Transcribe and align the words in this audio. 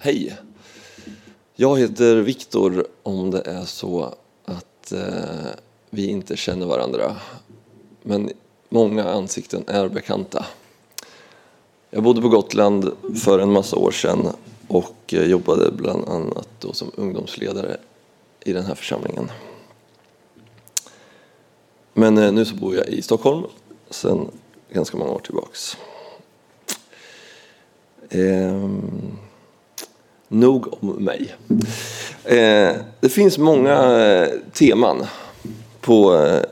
Hej! 0.00 0.36
Jag 1.54 1.78
heter 1.78 2.16
Viktor 2.16 2.86
om 3.02 3.30
det 3.30 3.40
är 3.40 3.64
så 3.64 4.14
att 4.44 4.92
eh, 4.92 5.50
vi 5.90 6.06
inte 6.06 6.36
känner 6.36 6.66
varandra. 6.66 7.16
Men 8.02 8.30
många 8.68 9.04
ansikten 9.04 9.64
är 9.66 9.88
bekanta. 9.88 10.46
Jag 11.90 12.02
bodde 12.02 12.20
på 12.22 12.28
Gotland 12.28 12.90
för 13.24 13.38
en 13.38 13.52
massa 13.52 13.76
år 13.76 13.90
sedan 13.90 14.28
och 14.68 15.14
eh, 15.14 15.24
jobbade 15.24 15.72
bland 15.72 16.08
annat 16.08 16.48
då 16.60 16.72
som 16.72 16.90
ungdomsledare 16.94 17.76
i 18.44 18.52
den 18.52 18.64
här 18.64 18.74
församlingen. 18.74 19.30
Men 21.92 22.18
eh, 22.18 22.32
nu 22.32 22.44
så 22.44 22.54
bor 22.54 22.76
jag 22.76 22.88
i 22.88 23.02
Stockholm 23.02 23.44
sedan 23.90 24.30
ganska 24.70 24.96
många 24.96 25.10
år 25.10 25.20
tillbaks. 25.20 25.76
Ehm, 28.10 29.18
nog 30.28 30.82
om 30.82 31.04
mig. 31.04 31.34
Eh, 32.24 32.72
det 33.00 33.08
finns 33.08 33.38
många 33.38 33.98
eh, 33.98 34.28
teman 34.52 35.06
på 35.80 36.14
eh, 36.14 36.42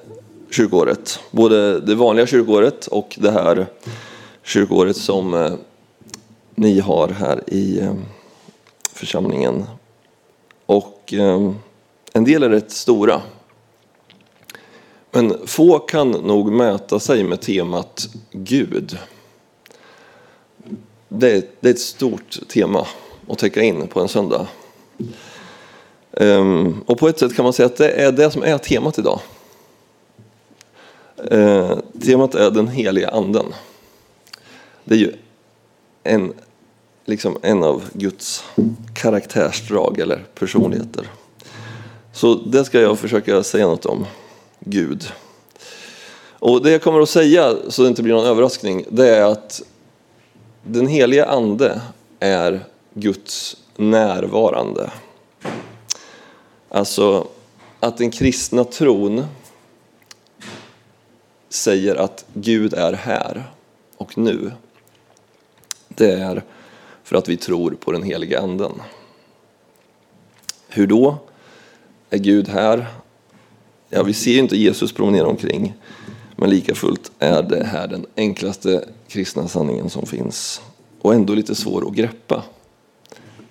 kyrkåret. 0.51 1.21
Både 1.31 1.81
det 1.81 1.95
vanliga 1.95 2.27
kyrkåret 2.27 2.87
och 2.87 3.17
det 3.21 3.31
här 3.31 3.67
kyrkåret 4.43 4.97
som 4.97 5.35
eh, 5.35 5.53
ni 6.55 6.81
har 6.81 7.09
här 7.09 7.43
i 7.47 7.81
eh, 7.81 7.95
församlingen. 8.93 9.65
Och 10.67 11.15
eh, 11.15 11.53
en 12.13 12.25
del 12.25 12.43
är 12.43 12.49
rätt 12.51 12.71
stora. 12.71 13.23
Men 15.11 15.47
få 15.47 15.79
kan 15.79 16.11
nog 16.11 16.53
mäta 16.53 17.01
sig 17.01 17.25
med 17.25 17.41
temat 17.41 18.09
Gud. 18.33 18.99
Det 21.09 21.31
är, 21.31 21.43
det 21.61 21.69
är 21.69 21.73
ett 21.73 21.81
stort 21.81 22.39
tema 22.49 22.87
att 23.29 23.39
täcka 23.39 23.63
in 23.63 23.87
på 23.89 24.01
en 24.01 24.09
söndag. 24.09 24.47
Um, 26.11 26.83
och 26.87 26.99
på 26.99 27.09
ett 27.09 27.19
sätt 27.19 27.37
kan 27.37 27.43
man 27.43 27.53
säga 27.53 27.67
att 27.67 27.77
det 27.77 27.91
är 27.91 28.13
det 28.13 28.31
som 28.31 28.43
är 28.43 28.59
temat 28.59 28.99
idag. 28.99 29.21
Uh, 31.33 31.79
temat 32.05 32.35
är 32.35 32.51
den 32.51 32.69
heliga 32.69 33.09
anden. 33.09 33.47
Det 34.85 34.95
är 34.95 34.99
ju 34.99 35.13
en, 36.03 36.33
liksom 37.05 37.39
en 37.43 37.65
av 37.65 37.83
Guds 37.93 38.45
karaktärsdrag 38.95 39.99
eller 39.99 40.25
personligheter. 40.35 41.09
Så 42.13 42.35
det 42.35 42.65
ska 42.65 42.81
jag 42.81 42.99
försöka 42.99 43.43
säga 43.43 43.67
något 43.67 43.87
om. 43.87 44.07
Gud. 44.61 45.13
Och 46.39 46.63
det 46.63 46.71
jag 46.71 46.83
kommer 46.83 47.01
att 47.01 47.09
säga, 47.09 47.55
så 47.69 47.83
det 47.83 47.89
inte 47.89 48.03
blir 48.03 48.15
någon 48.15 48.27
överraskning, 48.27 48.85
det 48.89 49.09
är 49.09 49.23
att 49.23 49.63
den 50.63 50.87
heliga 50.87 51.25
ande 51.25 51.81
är 52.21 52.65
Guds 52.95 53.57
närvarande. 53.77 54.91
Alltså 56.69 57.29
att 57.81 57.97
den 57.97 58.11
kristna 58.11 58.65
tron 58.65 59.27
säger 61.49 61.97
att 61.97 62.25
Gud 62.33 62.75
är 62.75 62.93
här 62.93 63.51
och 63.97 64.19
nu. 64.19 64.53
Det 65.89 66.13
är 66.13 66.43
för 67.03 67.17
att 67.17 67.29
vi 67.29 67.37
tror 67.37 67.71
på 67.71 67.93
den 67.93 68.03
heliga 68.03 68.41
anden. 68.41 68.73
Hur 70.69 70.87
då? 70.87 71.17
Är 72.11 72.19
Gud 72.19 72.49
här? 72.49 72.87
Ja, 73.89 74.03
vi 74.03 74.15
ser 74.15 74.31
ju 74.31 74.39
inte 74.39 74.57
Jesus 74.57 74.93
promenera 74.93 75.27
omkring. 75.27 75.75
Men 76.37 76.51
lika 76.51 76.75
fullt 76.75 77.13
är 77.19 77.43
det 77.43 77.65
här 77.65 77.89
den 77.89 78.07
enklaste 78.17 78.89
kristna 79.09 79.49
sanningen 79.49 79.91
som 79.91 80.07
finns. 80.07 80.61
Och 81.01 81.15
ändå 81.15 81.35
lite 81.35 81.55
svår 81.55 81.89
att 81.89 81.95
greppa. 81.95 82.43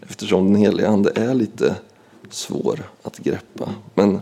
Eftersom 0.10 0.54
den 0.54 0.56
heliga 0.56 0.88
ande 0.88 1.12
är 1.16 1.34
lite 1.34 1.76
svår 2.30 2.80
att 3.04 3.18
greppa. 3.18 3.70
Men 3.94 4.22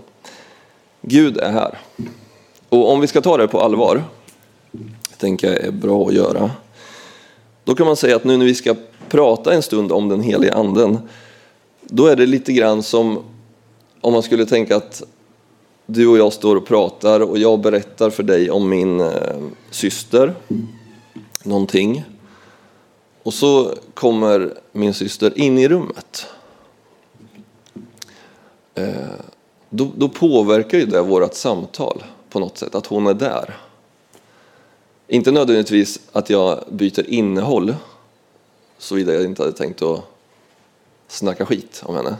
Gud 1.01 1.37
är 1.37 1.51
här. 1.51 1.77
Och 2.69 2.91
om 2.91 3.01
vi 3.01 3.07
ska 3.07 3.21
ta 3.21 3.37
det 3.37 3.47
på 3.47 3.61
allvar, 3.61 4.03
tänker 5.17 5.47
jag 5.47 5.61
är 5.61 5.71
bra 5.71 6.07
att 6.07 6.13
göra. 6.13 6.51
Då 7.63 7.75
kan 7.75 7.85
man 7.85 7.95
säga 7.95 8.15
att 8.15 8.23
nu 8.23 8.37
när 8.37 8.45
vi 8.45 8.55
ska 8.55 8.75
prata 9.09 9.53
en 9.53 9.61
stund 9.61 9.91
om 9.91 10.09
den 10.09 10.21
heliga 10.21 10.53
anden, 10.53 10.97
då 11.81 12.05
är 12.05 12.15
det 12.15 12.25
lite 12.25 12.53
grann 12.53 12.83
som 12.83 13.23
om 14.01 14.13
man 14.13 14.23
skulle 14.23 14.45
tänka 14.45 14.75
att 14.75 15.03
du 15.85 16.07
och 16.07 16.17
jag 16.17 16.33
står 16.33 16.55
och 16.55 16.67
pratar 16.67 17.19
och 17.19 17.37
jag 17.37 17.61
berättar 17.61 18.09
för 18.09 18.23
dig 18.23 18.51
om 18.51 18.69
min 18.69 19.01
eh, 19.01 19.09
syster 19.71 20.33
någonting. 21.43 22.03
Och 23.23 23.33
så 23.33 23.75
kommer 23.93 24.53
min 24.71 24.93
syster 24.93 25.39
in 25.39 25.57
i 25.57 25.67
rummet. 25.67 26.27
Eh, 28.75 28.85
då, 29.69 29.91
då 29.95 30.09
påverkar 30.09 30.77
ju 30.77 30.85
det 30.85 31.01
vårt 31.01 31.33
samtal 31.33 32.03
på 32.29 32.39
något 32.39 32.57
sätt, 32.57 32.75
att 32.75 32.87
hon 32.87 33.07
är 33.07 33.13
där. 33.13 33.57
Inte 35.07 35.31
nödvändigtvis 35.31 35.99
att 36.11 36.29
jag 36.29 36.63
byter 36.69 37.09
innehåll, 37.09 37.75
såvida 38.77 39.13
jag 39.13 39.23
inte 39.23 39.41
hade 39.41 39.57
tänkt 39.57 39.81
att 39.81 40.03
snacka 41.07 41.45
skit 41.45 41.81
om 41.85 41.95
henne. 41.95 42.15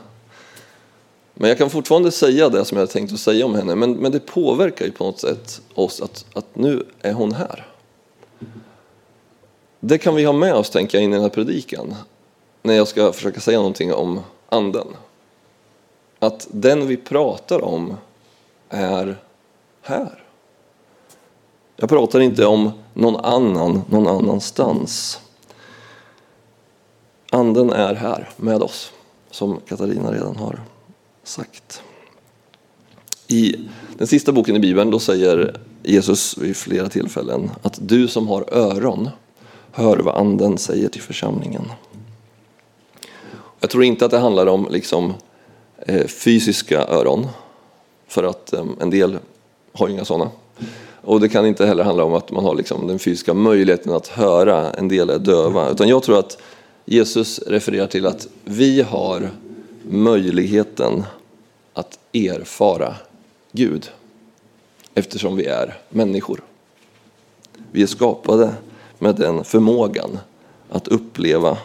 Men 1.34 1.50
jag 1.50 1.58
kan 1.58 1.70
fortfarande 1.70 2.12
säga 2.12 2.50
det 2.50 2.66
som 2.66 2.78
jag 2.78 2.82
hade 2.82 2.94
tänkt 2.94 3.14
att 3.14 3.20
säga 3.20 3.46
om 3.46 3.56
henne, 3.56 3.76
men, 3.76 3.94
men 3.94 4.12
det 4.12 4.20
påverkar 4.20 4.86
ju 4.86 4.92
på 4.92 5.04
något 5.04 5.20
sätt 5.20 5.62
oss 5.74 6.02
att, 6.02 6.26
att 6.34 6.56
nu 6.56 6.86
är 7.02 7.14
hon 7.14 7.32
här. 7.32 7.71
Det 9.84 9.98
kan 9.98 10.16
vi 10.16 10.24
ha 10.24 10.34
med 10.34 10.56
oss, 10.56 10.70
tänker 10.70 10.98
jag, 10.98 11.04
in 11.04 11.12
i 11.12 11.14
den 11.14 11.24
här 11.24 11.30
predikan, 11.30 11.96
när 12.62 12.74
jag 12.74 12.88
ska 12.88 13.14
försöka 13.14 13.40
säga 13.40 13.58
någonting 13.58 13.94
om 13.94 14.20
anden. 14.50 14.88
Att 16.20 16.48
den 16.52 16.88
vi 16.88 16.98
pratar 16.98 17.64
om 17.64 17.98
är 18.70 19.18
här. 19.82 20.24
Jag 21.76 21.90
pratar 21.90 22.20
inte 22.20 22.46
om 22.46 22.72
någon 22.94 23.16
annan, 23.16 23.82
någon 23.90 24.08
annanstans. 24.08 25.20
Anden 27.32 27.70
är 27.70 27.96
här 27.96 28.30
med 28.38 28.62
oss, 28.62 28.92
som 29.32 29.60
Katarina 29.68 30.12
redan 30.12 30.36
har 30.36 30.60
sagt. 31.24 31.84
I 33.28 33.56
den 33.98 34.08
sista 34.08 34.32
boken 34.32 34.56
i 34.56 34.60
Bibeln 34.60 34.92
då 34.92 35.00
säger 35.00 35.60
Jesus 35.84 36.38
vid 36.38 36.58
flera 36.58 36.90
tillfällen 36.90 37.52
att 37.62 37.80
du 37.82 38.08
som 38.08 38.28
har 38.28 38.54
öron 38.54 39.10
hör 39.72 39.98
vad 39.98 40.16
anden 40.16 40.58
säger 40.58 40.90
till 40.90 41.02
församlingen. 41.02 41.72
Jag 43.60 43.70
tror 43.70 43.84
inte 43.84 44.06
att 44.06 44.12
det 44.12 44.18
handlar 44.18 44.48
om 44.48 44.68
liksom, 44.72 45.14
eh, 45.78 46.08
fysiska 46.08 46.88
öron, 46.88 47.28
för 48.08 48.24
att 48.24 48.54
eh, 48.54 48.66
en 48.80 48.90
del 48.90 49.18
har 49.74 49.90
inga 49.90 50.06
sådana. 50.06 50.32
Och 51.02 51.20
det 51.20 51.30
kan 51.30 51.46
inte 51.46 51.66
heller 51.66 51.84
handla 51.84 52.04
om 52.04 52.14
att 52.14 52.32
man 52.32 52.46
har 52.46 52.56
liksom 52.56 52.88
den 52.88 53.00
fysiska 53.00 53.34
möjligheten 53.34 53.94
att 53.94 54.08
höra, 54.08 54.72
en 54.72 54.88
del 54.88 55.10
är 55.10 55.20
döva. 55.20 55.70
Utan 55.70 55.88
jag 55.88 56.04
tror 56.04 56.20
att 56.20 56.38
Jesus 56.86 57.40
refererar 57.40 57.88
till 57.88 58.06
att 58.06 58.28
vi 58.44 58.82
har 58.82 59.30
möjligheten 59.84 61.04
att 61.74 62.00
erfara 62.14 62.96
Gud 63.52 63.92
eftersom 64.94 65.36
vi 65.36 65.46
är 65.46 65.78
människor. 65.90 66.42
Vi 67.72 67.84
är 67.84 67.88
skapade 67.88 68.54
med 69.02 69.16
den 69.16 69.44
förmågan 69.44 70.20
att 70.70 70.88
uppleva, 70.88 71.58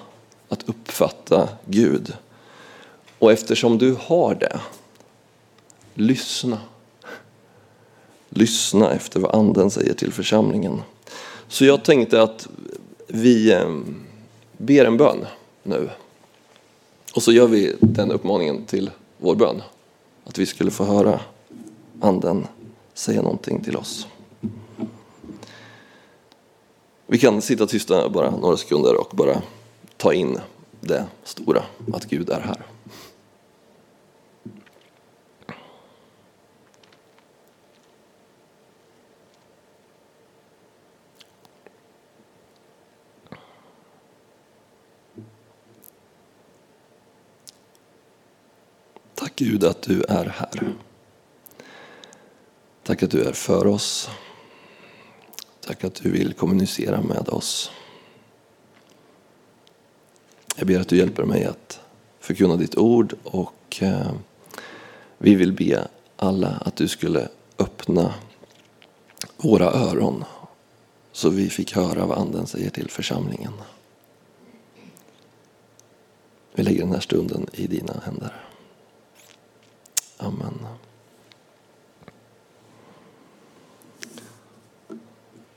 att 0.49 0.69
uppfatta 0.69 1.49
Gud. 1.65 2.13
Och 3.19 3.33
eftersom 3.33 3.79
du 3.79 3.97
har 4.01 4.35
det, 4.35 4.61
lyssna. 5.95 6.59
Lyssna 8.29 8.93
efter 8.93 9.21
vad 9.21 9.35
Anden 9.35 9.71
säger 9.71 9.95
till 9.95 10.13
församlingen. 10.13 10.83
Så 11.49 11.65
jag 11.65 11.85
tänkte 11.85 12.23
att 12.23 12.49
vi 13.07 13.53
eh, 13.53 13.77
ber 14.57 14.85
en 14.85 14.97
bön 14.97 15.27
nu. 15.63 15.91
Och 17.15 17.23
så 17.23 17.33
gör 17.33 17.47
vi 17.47 17.75
den 17.81 18.13
uppmaningen 18.13 18.65
till 18.65 18.91
vår 19.19 19.35
bön. 19.35 19.63
Att 20.25 20.39
vi 20.39 20.47
skulle 20.47 20.71
få 20.71 20.85
höra 20.85 21.21
Anden 22.01 22.47
säga 22.95 23.23
någonting 23.23 23.65
till 23.65 23.77
oss. 23.77 24.07
Vi 27.09 27.19
kan 27.19 27.43
sitta 27.43 27.67
tysta 27.67 28.09
bara 28.09 28.31
några 28.31 28.57
sekunder 28.57 29.01
och 29.01 29.17
bara 29.17 29.43
ta 29.97 30.13
in 30.13 30.41
det 30.81 31.07
stora, 31.25 31.63
att 31.93 32.05
Gud 32.05 32.31
är 32.31 32.41
här. 32.41 32.63
Tack 49.15 49.37
Gud 49.37 49.65
att 49.65 49.83
du 49.83 50.03
är 50.03 50.25
här. 50.25 50.75
Tack 52.83 53.03
att 53.03 53.11
du 53.11 53.23
är 53.23 53.33
för 53.33 53.67
oss. 53.67 54.11
Tack 55.67 55.85
att 55.85 55.95
du 55.95 56.11
vill 56.11 56.33
kommunicera 56.33 57.03
med 57.03 57.29
oss. 57.29 57.71
Jag 60.57 60.67
ber 60.67 60.81
att 60.81 60.89
du 60.89 60.97
hjälper 60.97 61.25
mig 61.25 61.45
att 61.45 61.81
förkunna 62.21 62.57
ditt 62.57 62.77
ord 62.77 63.15
och 63.25 63.79
eh, 63.81 64.13
vi 65.19 65.35
vill 65.35 65.53
be 65.53 65.89
alla 66.17 66.49
att 66.49 66.77
du 66.77 66.89
skulle 66.89 67.29
öppna 67.59 68.15
våra 69.37 69.65
öron 69.65 70.25
så 71.13 71.31
vi 71.31 71.51
fick 71.51 71.75
höra 71.75 72.07
vad 72.07 72.19
Anden 72.19 72.47
säger 72.47 72.71
till 72.71 72.91
församlingen. 72.91 73.53
Vi 76.55 76.63
lägger 76.63 76.81
den 76.81 76.93
här 76.93 77.01
stunden 77.01 77.47
i 77.53 77.67
dina 77.67 78.03
händer. 78.05 78.45
Amen. 80.17 80.67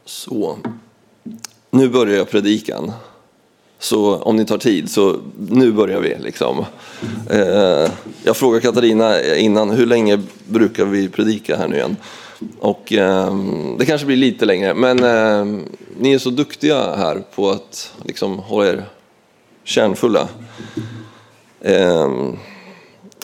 Så, 0.10 0.58
nu 1.72 1.90
börjar 1.90 2.18
jag 2.18 2.30
predikan. 2.30 2.92
Så 3.80 4.16
om 4.16 4.36
ni 4.36 4.46
tar 4.46 4.58
tid, 4.58 4.90
så 4.90 5.20
nu 5.50 5.72
börjar 5.72 6.00
vi. 6.02 6.16
Liksom. 6.20 6.66
Eh, 7.30 7.92
jag 8.24 8.38
frågade 8.38 8.62
Katarina 8.62 9.36
innan, 9.36 9.70
hur 9.70 9.86
länge 9.86 10.22
brukar 10.48 10.86
vi 10.86 11.10
predika 11.10 11.58
här 11.58 11.68
nu 11.68 11.76
igen? 11.76 11.96
Och 12.60 12.94
eh, 12.94 13.36
det 13.80 13.86
kanske 13.86 14.08
blir 14.08 14.18
lite 14.18 14.46
längre, 14.46 14.74
men 14.74 15.04
eh, 15.04 15.62
ni 16.00 16.14
är 16.14 16.20
så 16.20 16.30
duktiga 16.30 16.96
här 16.96 17.24
på 17.36 17.50
att 17.50 17.94
liksom, 18.06 18.40
hålla 18.40 18.70
er 18.70 18.86
kärnfulla. 19.64 20.28
Eh, 21.62 22.10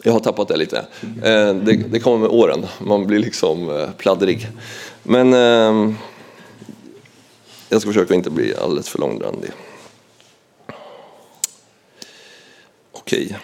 jag 0.03 0.13
har 0.13 0.19
tappat 0.19 0.47
det 0.47 0.57
lite. 0.57 0.77
Eh, 1.23 1.53
det, 1.53 1.83
det, 1.91 1.99
kommer 1.99 2.17
med 2.17 2.29
åren, 2.29 2.65
man 2.79 3.07
blir 3.07 3.19
liksom 3.19 3.69
eh, 3.69 3.89
pladdrig. 3.97 4.47
Men 5.03 5.33
ehm, 5.33 5.95
jag 7.69 7.81
ska 7.81 7.89
försöka 7.89 8.13
inte 8.13 8.29
bli 8.29 8.55
alldeles 8.55 8.89
för 8.89 8.99
långrandig. 8.99 9.51
Okej. 12.91 13.37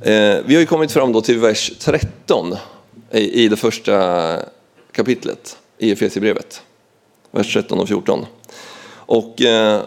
Eh, 0.00 0.36
vi 0.44 0.54
har 0.54 0.60
ju 0.60 0.66
kommit 0.66 0.92
fram 0.92 1.12
då 1.12 1.20
till 1.20 1.38
vers 1.38 1.72
13 1.78 2.56
i, 3.10 3.44
i 3.44 3.48
det 3.48 3.56
första 3.56 4.38
kapitlet 4.92 5.56
i 5.78 5.92
Efesierbrevet. 5.92 6.62
Vers 7.30 7.52
13 7.52 7.80
och 7.80 7.88
14. 7.88 8.26
Och 8.88 9.42
eh, 9.42 9.82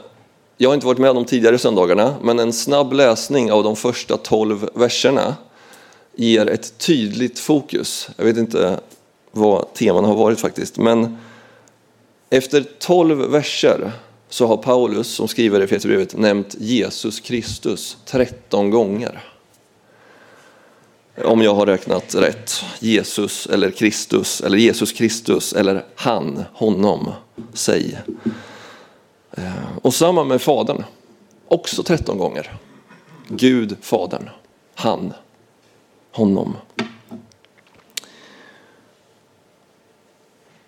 jag 0.57 0.69
har 0.69 0.73
inte 0.73 0.87
varit 0.87 0.99
med 0.99 1.15
de 1.15 1.25
tidigare 1.25 1.57
söndagarna, 1.57 2.15
men 2.21 2.39
en 2.39 2.53
snabb 2.53 2.93
läsning 2.93 3.51
av 3.51 3.63
de 3.63 3.75
första 3.75 4.17
12 4.17 4.69
verserna 4.73 5.35
ger 6.15 6.49
ett 6.49 6.77
tydligt 6.77 7.39
fokus. 7.39 8.09
Jag 8.17 8.25
vet 8.25 8.37
inte 8.37 8.79
vad 9.31 9.73
teman 9.73 10.05
har 10.05 10.15
varit 10.15 10.39
faktiskt, 10.39 10.77
men 10.77 11.17
efter 12.29 12.65
12 12.79 13.17
verser 13.17 13.91
så 14.29 14.47
har 14.47 14.57
Paulus 14.57 15.07
som 15.07 15.27
skriver 15.27 15.59
i 15.59 15.63
Efesierbrevet 15.63 16.17
nämnt 16.17 16.55
Jesus 16.59 17.19
Kristus 17.19 17.97
13 18.05 18.69
gånger. 18.69 19.23
Om 21.23 21.41
jag 21.41 21.55
har 21.55 21.65
räknat 21.65 22.15
rätt. 22.15 22.63
Jesus 22.79 23.47
eller 23.47 23.71
Kristus 23.71 24.41
eller 24.41 24.57
Jesus 24.57 24.91
Kristus 24.91 25.53
eller 25.53 25.85
han, 25.95 26.43
honom, 26.53 27.11
sig. 27.53 27.97
Eh, 29.31 29.77
och 29.81 29.93
samma 29.93 30.23
med 30.23 30.41
Fadern, 30.41 30.83
också 31.47 31.83
13 31.83 32.17
gånger. 32.17 32.57
Gud, 33.27 33.77
Fadern, 33.81 34.29
han, 34.75 35.13
honom. 36.11 36.55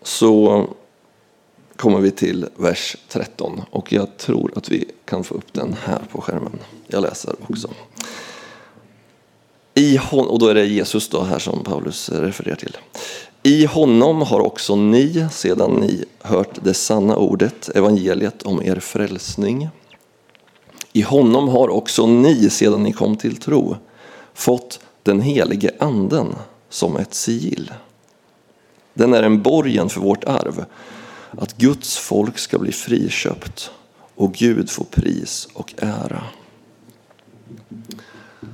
Så 0.02 0.68
kommer 1.82 2.00
vi 2.00 2.12
till 2.12 2.48
vers 2.56 2.98
13 3.08 3.62
och 3.72 3.94
jag 3.94 4.18
tror 4.18 4.52
att 4.56 4.70
vi 4.70 4.86
kan 5.06 5.24
få 5.24 5.36
upp 5.36 5.54
den 5.54 5.76
här 5.84 6.00
på 6.12 6.22
skärmen. 6.22 6.60
Jag 6.88 7.02
läser 7.02 7.36
också. 7.48 7.70
I 9.74 9.98
hon, 9.98 10.28
och 10.28 10.40
då 10.40 10.48
är 10.48 10.54
det 10.54 10.66
Jesus 10.66 11.10
då 11.10 11.22
här 11.22 11.40
som 11.40 11.64
Paulus 11.64 12.10
refererar 12.10 12.56
till. 12.56 12.78
I 13.44 13.66
honom 13.66 14.22
har 14.22 14.40
också 14.40 14.76
ni, 14.76 15.28
sedan 15.32 15.72
ni 15.72 16.06
hört 16.20 16.64
det 16.64 16.74
sanna 16.74 17.16
ordet, 17.16 17.70
evangeliet 17.70 18.44
om 18.44 18.64
er 18.64 18.80
frälsning. 18.80 19.70
I 20.94 21.02
honom 21.02 21.50
har 21.50 21.70
också 21.70 22.08
ni, 22.08 22.50
sedan 22.50 22.84
ni 22.84 22.94
kom 22.94 23.18
till 23.18 23.36
tro, 23.36 23.76
fått 24.34 24.80
den 25.04 25.22
helige 25.22 25.72
anden 25.80 26.36
som 26.70 26.98
ett 26.98 27.14
sigill. 27.14 27.74
Den 28.94 29.14
är 29.14 29.24
en 29.24 29.42
borgen 29.42 29.90
för 29.90 30.02
vårt 30.02 30.24
arv 30.24 30.66
att 31.38 31.58
Guds 31.58 31.98
folk 31.98 32.38
ska 32.38 32.58
bli 32.58 32.72
friköpt 32.72 33.72
och 34.16 34.34
Gud 34.34 34.70
få 34.70 34.84
pris 34.84 35.48
och 35.54 35.74
ära. 35.78 36.24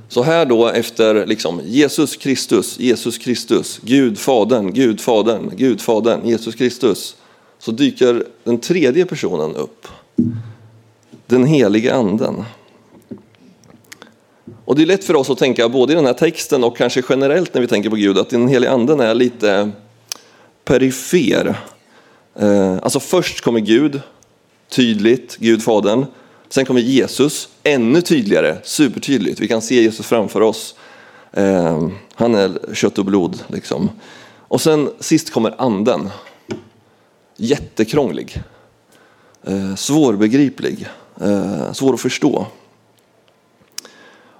Så 0.08 0.22
här 0.22 0.46
då 0.46 0.68
efter 0.68 1.26
liksom 1.26 1.60
Jesus 1.64 2.16
Kristus, 2.16 2.78
Jesus 2.78 3.18
Kristus, 3.18 3.80
Gud 3.82 4.18
Fadern, 4.18 4.72
Gud 4.72 5.00
Fadern, 5.00 5.50
Gud 5.56 5.80
Fadern, 5.80 6.28
Jesus 6.28 6.54
Kristus. 6.54 7.16
Så 7.58 7.70
dyker 7.70 8.24
den 8.44 8.58
tredje 8.58 9.06
personen 9.06 9.56
upp. 9.56 9.88
Den 11.26 11.44
helige 11.44 11.94
anden. 11.94 12.44
Och 14.64 14.76
det 14.76 14.82
är 14.82 14.86
lätt 14.86 15.04
för 15.04 15.16
oss 15.16 15.30
att 15.30 15.38
tänka 15.38 15.68
både 15.68 15.92
i 15.92 15.96
den 15.96 16.06
här 16.06 16.12
texten 16.12 16.64
och 16.64 16.76
kanske 16.76 17.02
generellt 17.08 17.54
när 17.54 17.60
vi 17.60 17.66
tänker 17.66 17.90
på 17.90 17.96
Gud 17.96 18.18
att 18.18 18.30
den 18.30 18.48
helige 18.48 18.70
anden 18.70 19.00
är 19.00 19.14
lite 19.14 19.70
perifer 20.64 21.56
Eh, 22.38 22.78
alltså 22.82 23.00
först 23.00 23.40
kommer 23.40 23.60
Gud, 23.60 24.00
tydligt, 24.68 25.36
Gud 25.36 25.62
Fadern. 25.62 26.06
Sen 26.48 26.64
kommer 26.64 26.80
Jesus, 26.80 27.48
ännu 27.62 28.02
tydligare, 28.02 28.56
supertydligt. 28.62 29.40
Vi 29.40 29.48
kan 29.48 29.62
se 29.62 29.82
Jesus 29.82 30.06
framför 30.06 30.40
oss. 30.40 30.74
Eh, 31.32 31.88
han 32.14 32.34
är 32.34 32.74
kött 32.74 32.98
och 32.98 33.04
blod. 33.04 33.44
Liksom. 33.46 33.90
Och 34.38 34.60
sen 34.60 34.90
sist 35.00 35.32
kommer 35.32 35.54
anden. 35.58 36.10
Jättekrånglig. 37.36 38.42
Eh, 39.42 39.74
svårbegriplig. 39.74 40.86
Svår 41.72 41.94
att 41.94 42.00
förstå. 42.00 42.46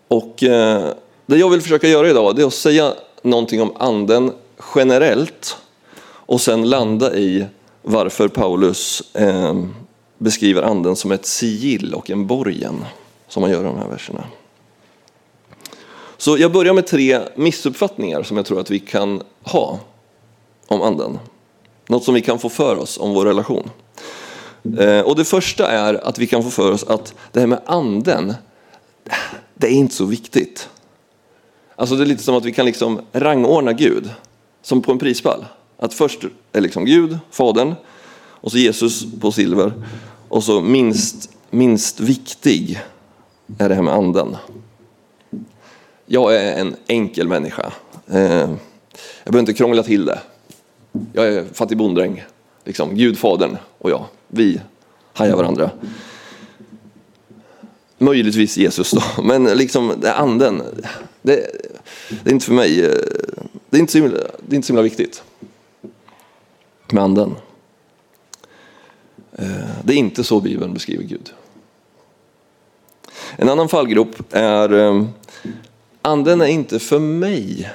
Och 0.08 0.34
det 1.26 1.36
jag 1.36 1.50
vill 1.50 1.60
försöka 1.60 1.88
göra 1.88 2.10
idag 2.10 2.40
är 2.40 2.46
att 2.46 2.54
säga 2.54 2.94
någonting 3.22 3.62
om 3.62 3.72
anden 3.76 4.32
generellt 4.74 5.56
och 6.04 6.40
sen 6.40 6.70
landa 6.70 7.16
i 7.16 7.46
varför 7.82 8.28
Paulus 8.28 9.02
eh, 9.14 9.64
beskriver 10.18 10.62
anden 10.62 10.96
som 10.96 11.12
ett 11.12 11.26
sigill 11.26 11.94
och 11.94 12.10
en 12.10 12.26
borgen, 12.26 12.84
som 13.28 13.40
man 13.40 13.50
gör 13.50 13.60
i 13.60 13.64
de 13.64 13.76
här 13.76 13.88
verserna. 13.88 14.24
Så 16.16 16.38
jag 16.38 16.52
börjar 16.52 16.74
med 16.74 16.86
tre 16.86 17.20
missuppfattningar 17.34 18.22
som 18.22 18.36
jag 18.36 18.46
tror 18.46 18.60
att 18.60 18.70
vi 18.70 18.80
kan 18.80 19.22
ha 19.42 19.78
om 20.66 20.82
anden. 20.82 21.18
Något 21.88 22.04
som 22.04 22.14
vi 22.14 22.20
kan 22.20 22.38
få 22.38 22.48
för 22.48 22.76
oss 22.76 22.98
om 22.98 23.14
vår 23.14 23.26
relation. 23.26 23.70
Eh, 24.78 25.00
och 25.00 25.16
det 25.16 25.24
första 25.24 25.70
är 25.70 26.06
att 26.08 26.18
vi 26.18 26.26
kan 26.26 26.42
få 26.42 26.50
för 26.50 26.72
oss 26.72 26.84
att 26.84 27.14
det 27.32 27.40
här 27.40 27.46
med 27.46 27.60
anden, 27.66 28.34
det 29.54 29.66
är 29.66 29.72
inte 29.72 29.94
så 29.94 30.04
viktigt. 30.04 30.68
Alltså 31.76 31.96
det 31.96 32.04
är 32.04 32.06
lite 32.06 32.22
som 32.22 32.34
att 32.34 32.44
vi 32.44 32.52
kan 32.52 32.66
liksom 32.66 33.00
rangordna 33.12 33.72
Gud, 33.72 34.10
som 34.62 34.82
på 34.82 34.92
en 34.92 34.98
prispall. 34.98 35.44
Att 35.80 35.94
först 35.94 36.24
är 36.52 36.60
liksom 36.60 36.84
Gud, 36.84 37.18
Fadern, 37.30 37.74
och 38.40 38.52
så 38.52 38.58
Jesus 38.58 39.06
på 39.20 39.32
silver. 39.32 39.72
Och 40.28 40.44
så 40.44 40.60
minst, 40.60 41.30
minst 41.50 42.00
viktig 42.00 42.80
är 43.58 43.68
det 43.68 43.74
här 43.74 43.82
med 43.82 43.94
anden. 43.94 44.36
Jag 46.06 46.36
är 46.36 46.60
en 46.60 46.76
enkel 46.86 47.28
människa. 47.28 47.72
Eh, 48.06 48.20
jag 49.24 49.32
behöver 49.32 49.38
inte 49.38 49.54
krångla 49.54 49.82
till 49.82 50.04
det. 50.04 50.18
Jag 51.12 51.26
är 51.26 51.44
fattig 51.52 51.78
bonddräng. 51.78 52.24
Liksom, 52.64 52.94
Gud, 52.94 53.18
Fadern 53.18 53.56
och 53.78 53.90
jag. 53.90 54.04
Vi 54.28 54.60
hajar 55.12 55.36
varandra. 55.36 55.70
Möjligtvis 57.98 58.56
Jesus 58.56 58.90
då, 58.90 59.02
men 59.22 59.44
liksom 59.44 59.92
det 60.00 60.14
anden. 60.14 60.62
Det, 61.22 61.46
det 62.22 62.30
är 62.30 62.34
inte 62.34 62.46
för 62.46 62.54
mig. 62.54 62.84
Eh, 62.84 62.94
det 63.70 63.76
är 63.76 63.80
inte 63.80 63.92
så 63.92 63.98
himla, 63.98 64.18
det 64.18 64.54
är 64.54 64.56
inte 64.56 64.66
så 64.66 64.72
himla 64.72 64.82
viktigt 64.82 65.22
med 66.92 67.04
anden. 67.04 67.34
Eh, 69.32 69.46
det 69.84 69.92
är 69.92 69.96
inte 69.96 70.24
så 70.24 70.40
Bibeln 70.40 70.74
beskriver 70.74 71.04
Gud. 71.04 71.32
En 73.36 73.48
annan 73.48 73.68
fallgrop 73.68 74.16
är 74.30 74.72
eh, 74.72 75.04
anden 76.02 76.40
är 76.40 76.46
inte 76.46 76.78
för 76.78 76.98
mig. 76.98 77.70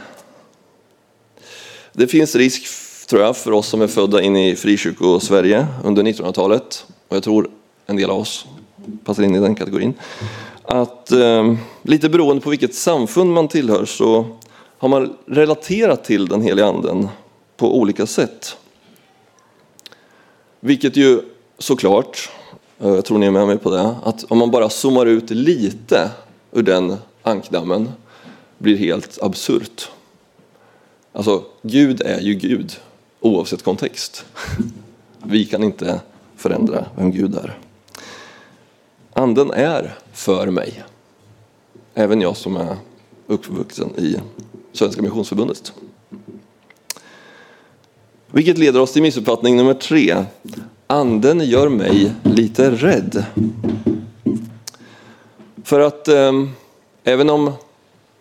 Det 1.93 2.07
finns 2.07 2.35
risk, 2.35 2.67
tror 3.07 3.21
jag, 3.21 3.37
för 3.37 3.51
oss 3.51 3.67
som 3.67 3.81
är 3.81 3.87
födda 3.87 4.21
in 4.21 4.35
i 4.35 4.55
frikyrko-Sverige 4.55 5.67
under 5.83 6.03
1900-talet, 6.03 6.85
och 7.07 7.15
jag 7.15 7.23
tror 7.23 7.49
en 7.85 7.95
del 7.95 8.09
av 8.09 8.19
oss 8.19 8.45
passar 9.03 9.23
in 9.23 9.35
i 9.35 9.39
den 9.39 9.55
kategorin, 9.55 9.93
att 10.63 11.11
eh, 11.11 11.53
lite 11.81 12.09
beroende 12.09 12.41
på 12.41 12.49
vilket 12.49 12.75
samfund 12.75 13.33
man 13.33 13.47
tillhör 13.47 13.85
så 13.85 14.25
har 14.77 14.89
man 14.89 15.17
relaterat 15.25 16.03
till 16.03 16.27
den 16.27 16.41
heliga 16.41 16.65
anden 16.65 17.07
på 17.57 17.79
olika 17.79 18.05
sätt. 18.05 18.57
Vilket 20.65 20.95
ju 20.95 21.21
såklart 21.57 22.29
jag 22.77 23.05
tror 23.05 23.17
ni 23.17 23.25
är 23.25 23.31
med 23.31 23.47
mig 23.47 23.57
på 23.57 23.71
det, 23.71 23.95
att 24.03 24.23
om 24.31 24.37
man 24.37 24.51
bara 24.51 24.69
zoomar 24.69 25.05
ut 25.05 25.29
lite 25.29 26.11
ur 26.51 26.63
den 26.63 26.97
ankdammen 27.21 27.91
blir 28.57 28.77
helt 28.77 29.21
absurt. 29.21 29.89
Alltså, 31.13 31.43
Gud 31.61 32.01
är 32.01 32.19
ju 32.19 32.33
Gud 32.33 32.75
oavsett 33.19 33.63
kontext. 33.63 34.25
Vi 35.23 35.45
kan 35.45 35.63
inte 35.63 36.01
förändra 36.35 36.85
vem 36.95 37.11
Gud 37.11 37.35
är. 37.35 37.59
Anden 39.13 39.51
är 39.51 39.97
för 40.13 40.47
mig. 40.47 40.83
Även 41.93 42.21
jag 42.21 42.37
som 42.37 42.57
är 42.57 42.77
uppvuxen 43.27 43.89
i 43.97 44.17
Svenska 44.73 45.01
Missionsförbundet. 45.01 45.73
Vilket 48.35 48.57
leder 48.57 48.79
oss 48.79 48.93
till 48.93 49.01
missuppfattning 49.01 49.57
nummer 49.57 49.73
tre. 49.73 50.25
Anden 50.87 51.39
gör 51.39 51.69
mig 51.69 52.11
lite 52.23 52.71
rädd. 52.71 53.25
För 55.63 55.79
att 55.79 56.07
eh, 56.07 56.31
även 57.03 57.29
om 57.29 57.51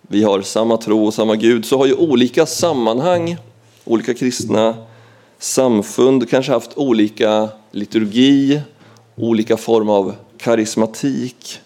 vi 0.03 0.23
har 0.23 0.43
samma 0.43 0.77
tro 0.77 1.07
och 1.07 1.15
samma 1.15 1.37
Gud 1.37 1.65
så 1.65 1.79
har 1.79 1.87
ju 1.87 1.95
olika 1.95 2.47
sammanhang, 2.47 3.37
olika 3.85 4.15
kristna 4.15 4.75
samfund 5.39 6.31
kanske 6.31 6.53
haft 6.53 6.77
olika 6.77 7.49
liturgi, 7.71 8.61
olika 9.17 9.57
form 9.57 9.89
av 9.89 10.15
karismatik. 10.39 11.59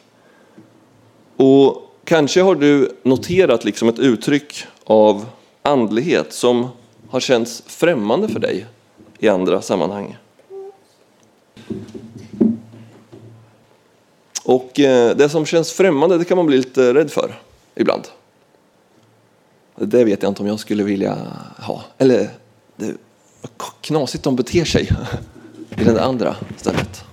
Och 1.36 1.90
kanske 2.04 2.42
har 2.42 2.54
du 2.54 2.96
noterat 3.02 3.64
liksom 3.64 3.88
ett 3.88 3.98
uttryck 3.98 4.64
av 4.84 5.26
andlighet 5.62 6.32
som 6.32 6.68
har 7.10 7.20
känts 7.20 7.62
främmande 7.66 8.28
för 8.28 8.40
dig 8.40 8.66
i 9.18 9.28
andra 9.28 9.62
sammanhang. 9.62 10.16
Och 14.44 14.80
eh, 14.80 15.16
det 15.16 15.28
som 15.28 15.46
känns 15.46 15.72
främmande 15.72 16.18
det 16.18 16.24
kan 16.24 16.36
man 16.36 16.46
bli 16.46 16.56
lite 16.56 16.94
rädd 16.94 17.10
för 17.10 17.40
ibland. 17.74 18.08
Det 19.76 20.04
vet 20.04 20.22
jag 20.22 20.30
inte 20.30 20.42
om 20.42 20.48
jag 20.48 20.60
skulle 20.60 20.82
vilja 20.82 21.18
ha. 21.58 21.84
Eller 21.98 22.30
det 22.76 22.94
knasigt 23.80 24.24
de 24.24 24.36
beter 24.36 24.64
sig 24.64 24.88
i 25.78 25.84
det 25.84 26.04
andra 26.04 26.36
stället. 26.56 27.04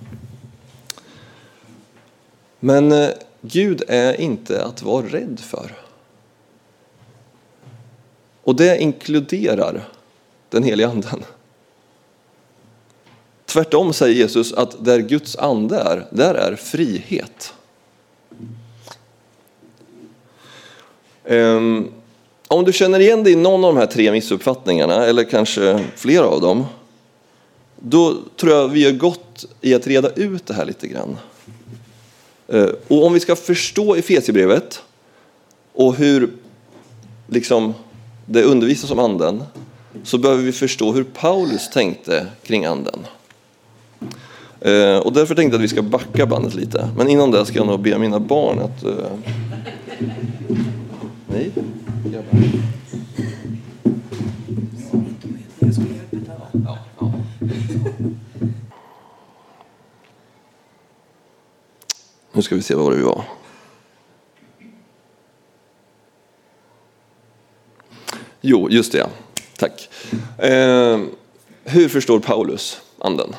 Men 2.60 2.92
eh, 2.92 3.08
Gud 3.40 3.82
är 3.88 4.20
inte 4.20 4.64
att 4.64 4.82
vara 4.82 5.06
rädd 5.06 5.40
för. 5.40 5.83
Och 8.44 8.56
det 8.56 8.78
inkluderar 8.78 9.88
den 10.50 10.62
heliga 10.62 10.88
anden. 10.88 11.24
Tvärtom 13.46 13.92
säger 13.92 14.14
Jesus 14.14 14.52
att 14.52 14.84
där 14.84 14.98
Guds 14.98 15.36
ande 15.36 15.78
är, 15.78 16.06
där 16.10 16.34
är 16.34 16.56
frihet. 16.56 17.54
Ehm, 21.24 21.88
om 22.48 22.64
du 22.64 22.72
känner 22.72 23.00
igen 23.00 23.24
dig 23.24 23.32
i 23.32 23.36
någon 23.36 23.64
av 23.64 23.74
de 23.74 23.80
här 23.80 23.86
tre 23.86 24.12
missuppfattningarna, 24.12 25.06
eller 25.06 25.24
kanske 25.24 25.84
flera 25.96 26.26
av 26.26 26.40
dem, 26.40 26.66
då 27.76 28.16
tror 28.36 28.52
jag 28.52 28.68
vi 28.68 28.80
gör 28.80 28.92
gott 28.92 29.44
i 29.60 29.74
att 29.74 29.86
reda 29.86 30.10
ut 30.10 30.46
det 30.46 30.54
här 30.54 30.64
lite 30.64 30.88
grann. 30.88 31.16
Ehm, 32.48 32.70
och 32.88 33.06
om 33.06 33.12
vi 33.12 33.20
ska 33.20 33.36
förstå 33.36 33.94
Efesierbrevet 33.94 34.82
och 35.72 35.94
hur 35.94 36.30
liksom, 37.26 37.74
det 38.26 38.42
undervisas 38.42 38.90
om 38.90 38.98
anden, 38.98 39.42
så 40.02 40.18
behöver 40.18 40.42
vi 40.42 40.52
förstå 40.52 40.92
hur 40.92 41.04
Paulus 41.04 41.70
tänkte 41.70 42.26
kring 42.42 42.64
anden. 42.64 43.06
Eh, 44.60 44.96
och 44.96 45.12
därför 45.12 45.34
tänkte 45.34 45.54
jag 45.54 45.54
att 45.54 45.64
vi 45.64 45.68
ska 45.68 45.82
backa 45.82 46.26
bandet 46.26 46.54
lite. 46.54 46.88
Men 46.96 47.08
innan 47.08 47.30
det 47.30 47.46
ska 47.46 47.58
jag 47.58 47.66
nog 47.66 47.80
be 47.80 47.98
mina 47.98 48.20
barn 48.20 48.58
att... 48.58 48.84
Eh, 48.84 48.94
Nej? 51.28 51.50
Nu 62.32 62.42
ska 62.42 62.54
vi 62.54 62.62
se 62.62 62.74
var 62.74 62.90
vi 62.90 63.02
var. 63.02 63.24
Jo, 68.46 68.70
just 68.70 68.92
det. 68.92 69.06
Tack. 69.56 69.88
Eh, 70.38 71.00
hur 71.64 71.88
förstår 71.88 72.18
Paulus 72.18 72.80
anden? 72.98 73.34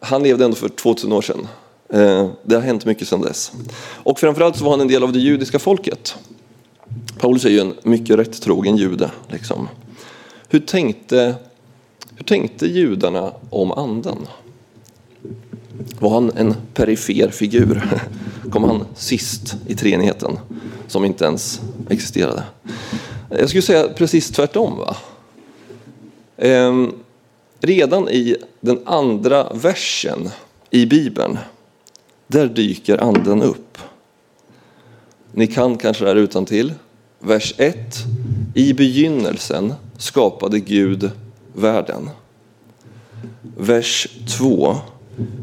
Han 0.00 0.22
levde 0.22 0.44
ändå 0.44 0.56
för 0.56 0.68
2000 0.68 1.12
år 1.12 1.22
sedan. 1.22 1.48
Eh, 1.88 2.30
det 2.42 2.54
har 2.54 2.62
hänt 2.62 2.84
mycket 2.84 3.08
sedan 3.08 3.20
dess. 3.20 3.52
Och 3.78 4.18
framförallt 4.18 4.56
så 4.56 4.64
var 4.64 4.70
han 4.70 4.80
en 4.80 4.88
del 4.88 5.02
av 5.02 5.12
det 5.12 5.18
judiska 5.18 5.58
folket. 5.58 6.16
Paulus 7.18 7.44
är 7.44 7.50
ju 7.50 7.60
en 7.60 7.74
mycket 7.82 8.18
rättrogen 8.18 8.76
jude. 8.76 9.10
Liksom. 9.28 9.68
Hur, 10.48 10.60
tänkte, 10.60 11.34
hur 12.16 12.24
tänkte 12.24 12.66
judarna 12.66 13.32
om 13.50 13.72
anden? 13.72 14.26
Var 15.98 16.10
han 16.10 16.30
en 16.36 16.54
perifer 16.74 17.28
figur? 17.28 18.00
Kom 18.50 18.64
han 18.64 18.84
sist 18.94 19.56
i 19.66 19.74
treenigheten 19.74 20.38
som 20.88 21.04
inte 21.04 21.24
ens 21.24 21.60
existerade? 21.90 22.42
Jag 23.30 23.48
skulle 23.48 23.62
säga 23.62 23.88
precis 23.88 24.30
tvärtom. 24.30 24.78
Va? 24.78 24.96
Ehm, 26.36 26.92
redan 27.60 28.08
i 28.08 28.36
den 28.60 28.78
andra 28.84 29.52
versen 29.54 30.30
i 30.70 30.86
Bibeln 30.86 31.38
där 32.26 32.46
dyker 32.46 32.98
anden 32.98 33.42
upp. 33.42 33.78
Ni 35.32 35.46
kan 35.46 35.78
kanske 35.78 36.04
det 36.04 36.10
här 36.10 36.16
utan 36.16 36.44
till. 36.44 36.74
Vers 37.18 37.54
1. 37.56 37.76
I 38.54 38.72
begynnelsen 38.74 39.74
skapade 39.98 40.60
Gud 40.60 41.10
världen. 41.52 42.10
Vers 43.56 44.08
2. 44.38 44.76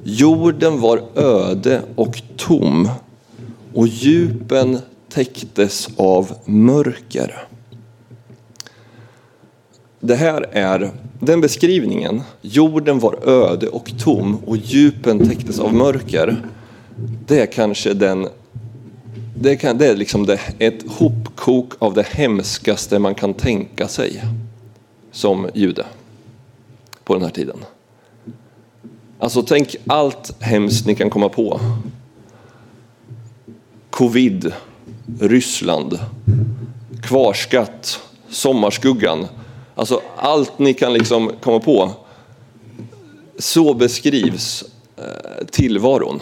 Jorden 0.03 0.81
var 0.81 1.01
öde 1.15 1.81
och 1.95 2.21
tom 2.37 2.89
och 3.73 3.87
djupen 3.87 4.79
täcktes 5.09 5.89
av 5.97 6.31
mörker. 6.45 7.47
Det 9.99 10.15
här 10.15 10.45
är 10.51 10.91
den 11.19 11.41
beskrivningen. 11.41 12.21
Jorden 12.41 12.99
var 12.99 13.29
öde 13.29 13.67
och 13.67 13.91
tom 13.99 14.37
och 14.45 14.57
djupen 14.57 15.29
täcktes 15.29 15.59
av 15.59 15.73
mörker 15.73 16.43
det 17.27 17.41
är 17.41 17.45
kanske 17.45 17.93
den 17.93 18.27
det, 19.35 19.55
kan, 19.55 19.77
det 19.77 19.87
är 19.87 19.95
liksom 19.95 20.25
det, 20.25 20.39
ett 20.59 20.91
hopkok 20.91 21.73
av 21.79 21.93
det 21.93 22.07
hemskaste 22.07 22.99
man 22.99 23.15
kan 23.15 23.33
tänka 23.33 23.87
sig 23.87 24.23
som 25.11 25.49
jude 25.53 25.85
på 27.03 27.13
den 27.13 27.23
här 27.23 27.29
tiden. 27.29 27.57
Alltså 29.23 29.43
tänk 29.43 29.75
allt 29.87 30.35
hemskt 30.39 30.85
ni 30.85 30.95
kan 30.95 31.09
komma 31.09 31.29
på. 31.29 31.59
Covid, 33.89 34.53
Ryssland, 35.19 35.99
kvarskatt, 37.03 37.99
sommarskuggan. 38.29 39.27
Alltså 39.75 40.01
allt 40.17 40.59
ni 40.59 40.73
kan 40.73 40.93
liksom 40.93 41.31
komma 41.41 41.59
på. 41.59 41.91
Så 43.39 43.73
beskrivs 43.73 44.63
eh, 44.97 45.45
tillvaron. 45.51 46.21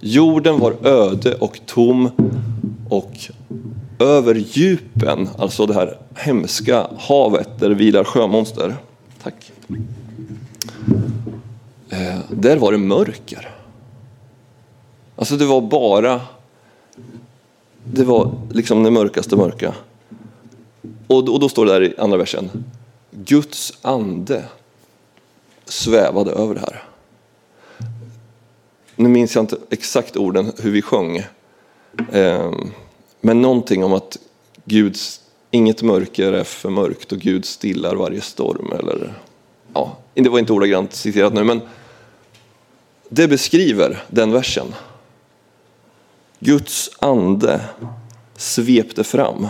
Jorden 0.00 0.58
var 0.58 0.86
öde 0.86 1.34
och 1.34 1.60
tom 1.66 2.10
och 2.90 3.12
över 3.98 4.34
djupen, 4.34 5.28
alltså 5.38 5.66
det 5.66 5.74
här 5.74 5.98
hemska 6.14 6.86
havet 6.98 7.48
där 7.58 7.68
det 7.68 7.74
vilar 7.74 8.04
sjömonster. 8.04 8.76
Tack. 9.22 9.52
Eh, 11.90 12.18
där 12.30 12.56
var 12.56 12.72
det 12.72 12.78
mörker. 12.78 13.54
Alltså 15.16 15.36
det 15.36 15.44
var 15.44 15.60
bara, 15.60 16.20
det 17.84 18.04
var 18.04 18.34
liksom 18.50 18.82
det 18.82 18.90
mörkaste 18.90 19.36
mörka. 19.36 19.74
Och, 21.06 21.28
och 21.28 21.40
då 21.40 21.48
står 21.48 21.66
det 21.66 21.72
där 21.72 21.82
i 21.82 21.94
andra 21.98 22.16
versen, 22.16 22.64
Guds 23.10 23.78
ande 23.82 24.44
svävade 25.64 26.30
över 26.30 26.54
det 26.54 26.60
här 26.60 26.82
nu 28.96 29.08
minns 29.08 29.34
jag 29.34 29.42
inte 29.42 29.58
exakt 29.70 30.16
orden 30.16 30.52
hur 30.58 30.70
vi 30.70 30.82
sjöng. 30.82 31.16
Eh, 32.12 32.52
men 33.20 33.42
någonting 33.42 33.84
om 33.84 33.92
att 33.92 34.18
Guds, 34.64 35.20
inget 35.50 35.82
mörker 35.82 36.32
är 36.32 36.44
för 36.44 36.70
mörkt 36.70 37.12
och 37.12 37.18
Gud 37.18 37.44
stillar 37.44 37.94
varje 37.94 38.20
storm. 38.20 38.72
Eller, 38.72 39.14
ja, 39.76 39.96
det 40.14 40.28
var 40.28 40.38
inte 40.38 40.52
ordagrant 40.52 40.92
citerat 40.92 41.32
nu, 41.32 41.44
men 41.44 41.60
det 43.08 43.28
beskriver 43.28 44.02
den 44.08 44.32
versen. 44.32 44.66
Guds 46.38 46.90
ande 46.98 47.60
svepte 48.36 49.04
fram. 49.04 49.48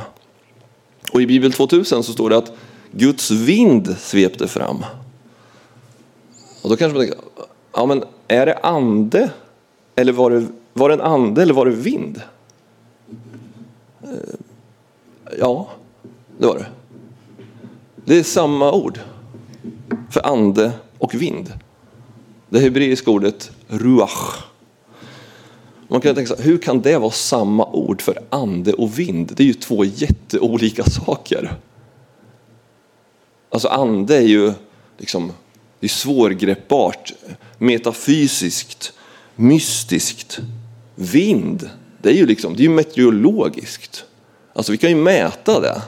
Och 1.13 1.23
i 1.23 1.27
Bibel 1.27 1.53
2000 1.53 2.03
så 2.03 2.13
står 2.13 2.31
det 2.31 2.37
att 2.37 2.53
Guds 2.91 3.31
vind 3.31 3.97
svepte 3.99 4.49
fram. 4.49 4.85
Och 6.63 6.71
då 6.71 6.77
kanske 6.77 6.99
man 6.99 7.07
tänker, 7.07 7.25
ja 7.73 7.87
men 7.87 8.05
är 8.29 8.47
det 8.47 8.59
ande 8.59 9.31
eller 9.95 10.13
var 10.13 10.31
det, 10.31 10.47
var 10.73 10.89
det 10.89 10.95
en 10.95 11.01
ande 11.01 11.43
eller 11.43 11.55
var 11.55 11.67
det 11.67 11.73
vind? 11.73 12.23
Eh, 14.03 14.35
ja, 15.39 15.69
det 16.39 16.47
var 16.47 16.55
det. 16.55 16.67
Det 18.05 18.19
är 18.19 18.23
samma 18.23 18.73
ord 18.73 19.01
för 20.11 20.27
ande 20.27 20.73
och 20.99 21.15
vind. 21.15 21.53
Det 22.49 22.61
hebreiska 22.61 23.11
ordet 23.11 23.51
ruach. 23.69 24.45
Man 25.89 26.01
kan 26.01 26.15
tänka 26.15 26.37
sig, 26.37 26.45
hur 26.45 26.59
kan 26.59 26.81
det 26.81 26.99
vara 26.99 27.11
samma 27.11 27.67
ord 27.67 28.03
för 28.03 28.19
ande 28.31 28.73
och 28.73 28.99
vind? 28.99 29.33
Det 29.37 29.43
är 29.43 29.47
ju 29.47 29.55
två 29.55 29.85
jätteolika 29.85 30.85
saker. 30.85 31.57
Alltså 33.51 33.69
ande 33.69 34.17
är 34.17 34.27
ju 34.27 34.53
liksom, 34.99 35.33
det 35.81 35.87
är 35.87 35.89
svårgreppbart, 35.89 37.13
metafysiskt, 37.59 38.93
mystiskt. 39.37 40.39
Vind, 40.95 41.71
det 42.03 42.09
är 42.09 42.15
ju 42.15 42.27
liksom, 42.27 42.57
det 42.57 42.65
är 42.65 42.69
meteorologiskt. 42.69 44.05
Alltså 44.53 44.73
vi 44.73 44.79
kan 44.79 44.91
ju 44.91 44.97
mäta 44.97 45.61
det. 45.61 45.83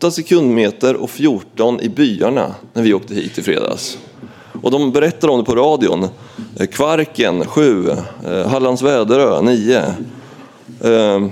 8 0.00 0.10
sekundmeter 0.10 0.96
och 0.96 1.10
14 1.10 1.80
i 1.80 1.88
byarna 1.88 2.54
när 2.72 2.82
vi 2.82 2.94
åkte 2.94 3.14
hit 3.14 3.38
i 3.38 3.42
fredags. 3.42 3.98
Och 4.62 4.70
de 4.70 4.92
berättar 4.92 5.28
om 5.28 5.38
det 5.38 5.44
på 5.44 5.54
radion. 5.54 6.08
Eh, 6.56 6.66
Kvarken 6.66 7.46
7, 7.46 7.90
eh, 7.90 8.46
Hallands 8.48 8.82
Väderö 8.82 9.42
9. 9.42 9.78
Eh, 10.80 11.26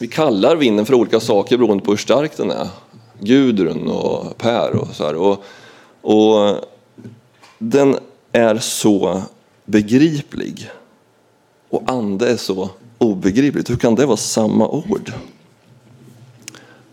vi 0.00 0.08
kallar 0.08 0.56
vinden 0.56 0.86
för 0.86 0.94
olika 0.94 1.20
saker 1.20 1.56
beroende 1.56 1.84
på 1.84 1.90
hur 1.90 1.96
stark 1.98 2.36
den 2.36 2.50
är. 2.50 2.68
Gudrun 3.20 3.88
och 3.88 4.38
Per 4.38 4.76
och 4.76 4.88
så 4.92 5.04
här. 5.04 5.14
Och, 5.14 5.44
och 6.02 6.56
den 7.58 7.96
är 8.32 8.58
så 8.58 9.22
begriplig. 9.64 10.70
Och 11.70 11.82
ande 11.86 12.30
är 12.30 12.36
så 12.36 12.70
obegripligt. 12.98 13.70
Hur 13.70 13.76
kan 13.76 13.94
det 13.94 14.06
vara 14.06 14.16
samma 14.16 14.68
ord? 14.68 15.12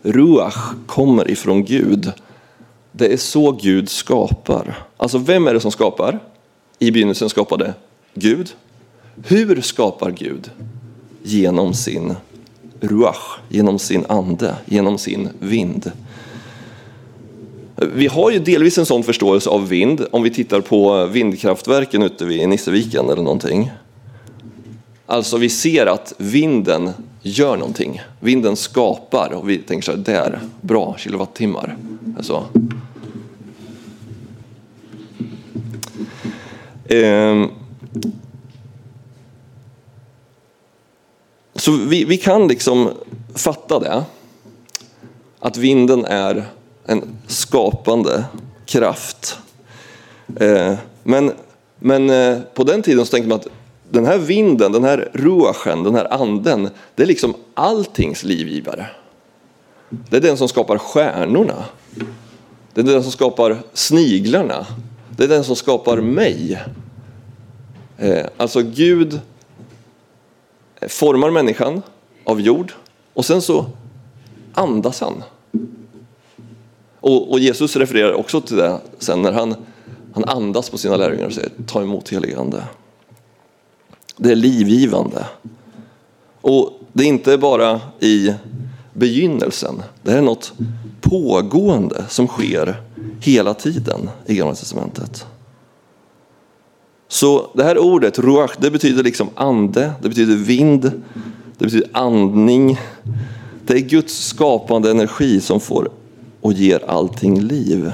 Ruach 0.04 0.74
kommer 0.86 1.30
ifrån 1.30 1.64
Gud. 1.64 2.12
Det 2.92 3.12
är 3.12 3.16
så 3.16 3.52
Gud 3.52 3.88
skapar. 3.88 4.86
Alltså 4.96 5.18
vem 5.18 5.46
är 5.46 5.54
det 5.54 5.60
som 5.60 5.70
skapar? 5.70 6.18
I 6.78 6.90
begynnelsen 6.90 7.28
skapade 7.28 7.74
Gud. 8.14 8.54
Hur 9.26 9.60
skapar 9.60 10.10
Gud? 10.10 10.50
Genom 11.22 11.74
sin 11.74 12.14
ruach, 12.80 13.38
genom 13.48 13.78
sin 13.78 14.04
ande, 14.08 14.56
genom 14.64 14.98
sin 14.98 15.28
vind. 15.38 15.92
Vi 17.76 18.06
har 18.06 18.30
ju 18.30 18.38
delvis 18.38 18.78
en 18.78 18.86
sån 18.86 19.02
förståelse 19.02 19.50
av 19.50 19.68
vind 19.68 20.06
om 20.12 20.22
vi 20.22 20.30
tittar 20.30 20.60
på 20.60 21.06
vindkraftverken 21.06 22.02
ute 22.02 22.24
vid 22.24 22.48
Nisseviken 22.48 23.10
eller 23.10 23.22
någonting. 23.22 23.70
Alltså 25.06 25.36
vi 25.36 25.48
ser 25.48 25.86
att 25.86 26.12
vinden 26.18 26.90
gör 27.22 27.56
någonting. 27.56 28.00
Vinden 28.20 28.56
skapar 28.56 29.32
och 29.32 29.48
vi 29.48 29.58
tänker 29.58 29.84
så 29.84 29.90
här, 29.92 29.98
där, 29.98 30.40
bra 30.60 30.96
kilowattimmar. 30.98 31.76
Alltså. 32.16 32.46
Ehm. 36.88 37.48
Så 41.54 41.72
vi, 41.72 42.04
vi 42.04 42.16
kan 42.16 42.48
liksom 42.48 42.90
fatta 43.34 43.78
det. 43.78 44.04
Att 45.38 45.56
vinden 45.56 46.04
är 46.04 46.44
en 46.86 47.02
skapande 47.26 48.24
kraft. 48.66 49.38
Ehm. 50.40 50.76
Men, 51.02 51.32
men 51.78 52.10
eh, 52.10 52.38
på 52.54 52.64
den 52.64 52.82
tiden 52.82 53.06
så 53.06 53.10
tänkte 53.10 53.28
man 53.28 53.38
att 53.38 53.48
den 53.90 54.06
här 54.06 54.18
vinden, 54.18 54.72
den 54.72 54.84
här 54.84 55.10
ruachen, 55.12 55.82
den 55.82 55.94
här 55.94 56.12
anden, 56.12 56.68
det 56.94 57.02
är 57.02 57.06
liksom 57.06 57.34
alltings 57.54 58.24
livgivare. 58.24 58.86
Det 59.90 60.16
är 60.16 60.20
den 60.20 60.36
som 60.36 60.48
skapar 60.48 60.78
stjärnorna. 60.78 61.64
Det 62.74 62.80
är 62.80 62.84
den 62.84 63.02
som 63.02 63.12
skapar 63.12 63.62
sniglarna. 63.72 64.66
Det 65.16 65.24
är 65.24 65.28
den 65.28 65.44
som 65.44 65.56
skapar 65.56 65.96
mig. 66.00 66.62
Eh, 67.98 68.26
alltså 68.36 68.62
Gud 68.62 69.20
formar 70.88 71.30
människan 71.30 71.82
av 72.24 72.40
jord 72.40 72.72
och 73.14 73.24
sen 73.24 73.42
så 73.42 73.66
andas 74.54 75.00
han. 75.00 75.22
Och, 77.00 77.30
och 77.30 77.38
Jesus 77.38 77.76
refererar 77.76 78.12
också 78.12 78.40
till 78.40 78.56
det 78.56 78.80
sen 78.98 79.22
när 79.22 79.32
han, 79.32 79.54
han 80.14 80.24
andas 80.24 80.70
på 80.70 80.78
sina 80.78 80.96
lärjungar 80.96 81.26
och 81.26 81.32
säger 81.32 81.50
ta 81.66 81.82
emot 81.82 82.08
helig 82.08 82.34
ande. 82.34 82.64
Det 84.16 84.30
är 84.30 84.36
livgivande. 84.36 85.26
Och 86.40 86.70
det 86.92 87.04
är 87.04 87.08
inte 87.08 87.38
bara 87.38 87.80
i 88.00 88.34
begynnelsen. 88.92 89.82
Det 90.02 90.12
är 90.12 90.22
något 90.22 90.52
pågående 91.00 92.04
som 92.08 92.26
sker 92.26 92.82
hela 93.20 93.54
tiden 93.54 94.10
i 94.26 94.34
Gamla 94.34 94.54
Testamentet. 94.54 95.26
Så 97.08 97.50
det 97.54 97.64
här 97.64 97.78
ordet, 97.78 98.18
ruach, 98.18 98.56
det 98.58 98.70
betyder 98.70 99.02
liksom 99.02 99.28
ande, 99.34 99.92
det 100.02 100.08
betyder 100.08 100.36
vind, 100.36 100.82
det 101.58 101.64
betyder 101.64 101.88
andning. 101.92 102.78
Det 103.66 103.74
är 103.74 103.80
Guds 103.80 104.26
skapande 104.26 104.90
energi 104.90 105.40
som 105.40 105.60
får 105.60 105.90
och 106.40 106.52
ger 106.52 106.90
allting 106.90 107.40
liv. 107.40 107.92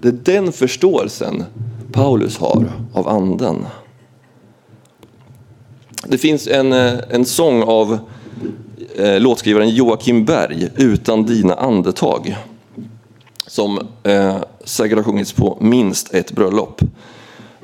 Det 0.00 0.08
är 0.08 0.12
den 0.12 0.52
förståelsen 0.52 1.44
Paulus 1.92 2.38
har 2.38 2.72
av 2.92 3.08
anden. 3.08 3.66
Det 6.10 6.18
finns 6.18 6.46
en, 6.46 6.72
eh, 6.72 6.94
en 7.10 7.24
sång 7.24 7.62
av 7.62 7.98
eh, 8.96 9.20
låtskrivaren 9.20 9.70
Joakim 9.70 10.24
Berg, 10.24 10.68
Utan 10.76 11.26
dina 11.26 11.54
andetag, 11.54 12.36
som 13.46 13.78
eh, 14.02 14.36
säkert 14.64 14.96
har 14.96 15.04
sjungits 15.04 15.32
på 15.32 15.58
minst 15.60 16.14
ett 16.14 16.32
bröllop. 16.32 16.80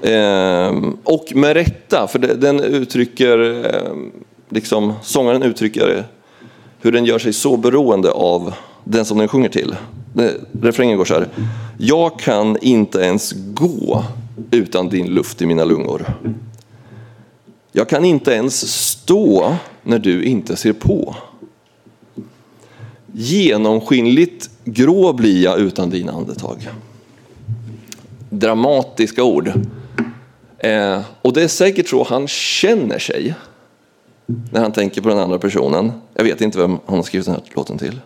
Eh, 0.02 0.72
och 1.04 1.32
med 1.34 1.54
rätta, 1.54 2.06
för 2.06 2.18
den 2.18 2.60
uttrycker, 2.60 3.64
eh, 3.64 3.96
liksom, 4.48 4.92
sångaren 5.02 5.42
uttrycker 5.42 6.06
hur 6.80 6.92
den 6.92 7.04
gör 7.04 7.18
sig 7.18 7.32
så 7.32 7.56
beroende 7.56 8.10
av 8.10 8.54
den 8.84 9.04
som 9.04 9.18
den 9.18 9.28
sjunger 9.28 9.48
till. 9.48 9.76
Refrängen 10.62 10.98
går 10.98 11.04
så 11.04 11.14
här. 11.14 11.28
Jag 11.78 12.18
kan 12.18 12.56
inte 12.60 12.98
ens 12.98 13.32
gå 13.54 14.04
utan 14.50 14.88
din 14.88 15.06
luft 15.06 15.42
i 15.42 15.46
mina 15.46 15.64
lungor. 15.64 16.06
Jag 17.76 17.88
kan 17.88 18.04
inte 18.04 18.32
ens 18.32 18.72
stå 18.90 19.56
när 19.82 19.98
du 19.98 20.24
inte 20.24 20.56
ser 20.56 20.72
på. 20.72 21.16
Genomskinligt 23.12 24.50
grå 24.64 25.12
blir 25.12 25.42
jag 25.42 25.58
utan 25.58 25.90
dina 25.90 26.12
andetag. 26.12 26.68
Dramatiska 28.30 29.24
ord. 29.24 29.52
Eh, 30.58 31.00
och 31.22 31.32
det 31.32 31.42
är 31.42 31.48
säkert 31.48 31.88
så 31.88 32.04
han 32.04 32.28
känner 32.28 32.98
sig 32.98 33.34
när 34.26 34.60
han 34.60 34.72
tänker 34.72 35.00
på 35.00 35.08
den 35.08 35.18
andra 35.18 35.38
personen. 35.38 35.92
Jag 36.14 36.24
vet 36.24 36.40
inte 36.40 36.58
vem 36.58 36.78
han 36.86 36.96
har 36.96 37.02
skrivit 37.02 37.26
den 37.26 37.34
här 37.34 37.44
låten 37.56 37.78
till. 37.78 38.00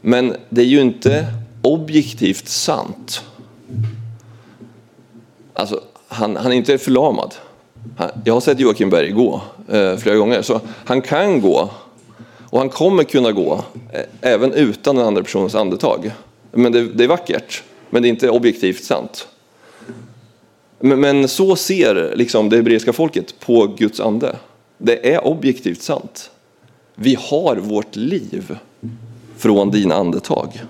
Men 0.00 0.36
det 0.48 0.60
är 0.60 0.66
ju 0.66 0.80
inte 0.80 1.26
objektivt 1.62 2.48
sant. 2.48 3.22
Alltså, 5.54 5.80
han, 6.08 6.36
han 6.36 6.52
är 6.52 6.56
inte 6.56 6.78
förlamad. 6.78 7.34
Jag 8.24 8.34
har 8.34 8.40
sett 8.40 8.60
Joakim 8.60 8.90
Berg 8.90 9.10
gå 9.10 9.42
eh, 9.68 9.96
flera 9.96 10.16
gånger, 10.16 10.42
så 10.42 10.60
han 10.84 11.02
kan 11.02 11.40
gå 11.40 11.70
och 12.50 12.58
han 12.58 12.68
kommer 12.68 13.04
kunna 13.04 13.32
gå 13.32 13.64
eh, 13.92 14.00
även 14.20 14.52
utan 14.52 14.96
den 14.96 15.06
andra 15.06 15.22
personens 15.22 15.54
andetag. 15.54 16.10
Men 16.52 16.72
det, 16.72 16.88
det 16.88 17.04
är 17.04 17.08
vackert, 17.08 17.62
men 17.90 18.02
det 18.02 18.08
är 18.08 18.10
inte 18.10 18.30
objektivt 18.30 18.84
sant. 18.84 19.28
Men, 20.80 21.00
men 21.00 21.28
så 21.28 21.56
ser 21.56 22.12
liksom 22.16 22.48
det 22.48 22.56
hebreiska 22.56 22.92
folket 22.92 23.40
på 23.40 23.66
Guds 23.78 24.00
ande. 24.00 24.36
Det 24.78 25.14
är 25.14 25.26
objektivt 25.26 25.82
sant. 25.82 26.30
Vi 26.94 27.16
har 27.20 27.56
vårt 27.56 27.96
liv 27.96 28.58
från 29.36 29.70
dina 29.70 29.94
andetag. 29.94 30.62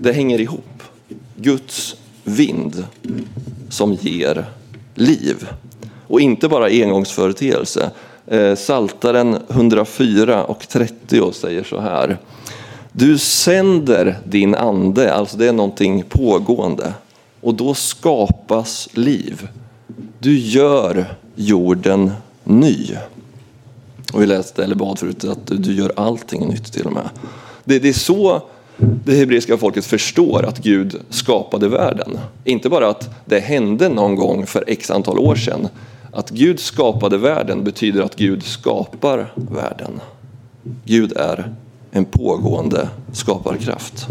Det 0.00 0.12
hänger 0.12 0.40
ihop. 0.40 0.82
Guds 1.36 1.96
vind 2.24 2.84
som 3.68 3.94
ger 3.94 4.44
liv 4.94 5.48
och 6.10 6.20
inte 6.20 6.48
bara 6.48 6.66
engångsföreteelse. 6.66 7.90
Eh, 8.26 8.54
Saltaren 8.54 9.38
104 9.48 10.44
och 10.44 10.68
30 10.68 11.32
säger 11.32 11.64
så 11.64 11.80
här. 11.80 12.18
Du 12.92 13.18
sänder 13.18 14.18
din 14.24 14.54
ande, 14.54 15.14
alltså 15.14 15.36
det 15.36 15.48
är 15.48 15.52
någonting 15.52 16.04
pågående. 16.08 16.94
Och 17.40 17.54
då 17.54 17.74
skapas 17.74 18.88
liv. 18.92 19.48
Du 20.18 20.38
gör 20.38 21.14
jorden 21.34 22.12
ny. 22.44 22.96
Och 24.12 24.22
vi 24.22 24.26
läste, 24.26 24.64
eller 24.64 24.74
bad 24.74 24.98
förut, 24.98 25.24
att 25.24 25.46
du 25.46 25.72
gör 25.72 25.92
allting 25.96 26.48
nytt 26.48 26.72
till 26.72 26.86
och 26.86 26.92
med. 26.92 27.08
Det, 27.64 27.78
det 27.78 27.88
är 27.88 27.92
så 27.92 28.42
det 29.04 29.14
hebreiska 29.14 29.56
folket 29.56 29.84
förstår 29.84 30.44
att 30.44 30.58
Gud 30.58 31.00
skapade 31.10 31.68
världen. 31.68 32.18
Inte 32.44 32.68
bara 32.68 32.88
att 32.88 33.10
det 33.24 33.40
hände 33.40 33.88
någon 33.88 34.16
gång 34.16 34.46
för 34.46 34.64
x 34.66 34.90
antal 34.90 35.18
år 35.18 35.34
sedan. 35.34 35.68
Att 36.12 36.30
Gud 36.30 36.60
skapade 36.60 37.18
världen 37.18 37.64
betyder 37.64 38.02
att 38.02 38.16
Gud 38.16 38.42
skapar 38.42 39.32
världen. 39.34 40.00
Gud 40.84 41.12
är 41.16 41.54
en 41.90 42.04
pågående 42.04 42.88
skaparkraft. 43.12 44.06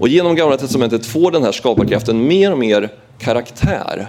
Och 0.00 0.08
genom 0.08 0.36
Gamla 0.36 0.56
Testamentet 0.56 1.06
får 1.06 1.30
den 1.30 1.42
här 1.42 1.52
skaparkraften 1.52 2.26
mer 2.26 2.52
och 2.52 2.58
mer 2.58 2.92
karaktär. 3.18 4.08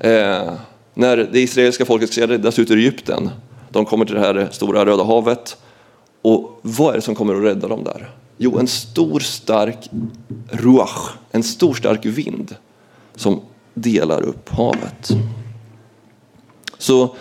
Eh, 0.00 0.52
när 0.94 1.16
det 1.16 1.40
israeliska 1.40 1.84
folket 1.84 2.12
ska 2.12 2.26
räddas 2.26 2.58
ut 2.58 2.70
ur 2.70 2.78
Egypten, 2.78 3.30
de 3.70 3.84
kommer 3.84 4.04
till 4.04 4.14
det 4.14 4.20
här 4.20 4.48
stora 4.52 4.86
Röda 4.86 5.04
havet. 5.04 5.56
Och 6.22 6.60
vad 6.62 6.90
är 6.90 6.94
det 6.94 7.02
som 7.02 7.14
kommer 7.14 7.34
att 7.34 7.42
rädda 7.42 7.68
dem 7.68 7.84
där? 7.84 8.10
Jo, 8.36 8.58
en 8.58 8.66
stor 8.66 9.20
stark 9.20 9.90
ruach, 10.50 11.10
en 11.30 11.42
stor 11.42 11.74
stark 11.74 12.06
vind 12.06 12.56
som 13.16 13.40
delar 13.74 14.22
upp 14.22 14.48
havet. 14.48 15.10
Så, 16.78 17.16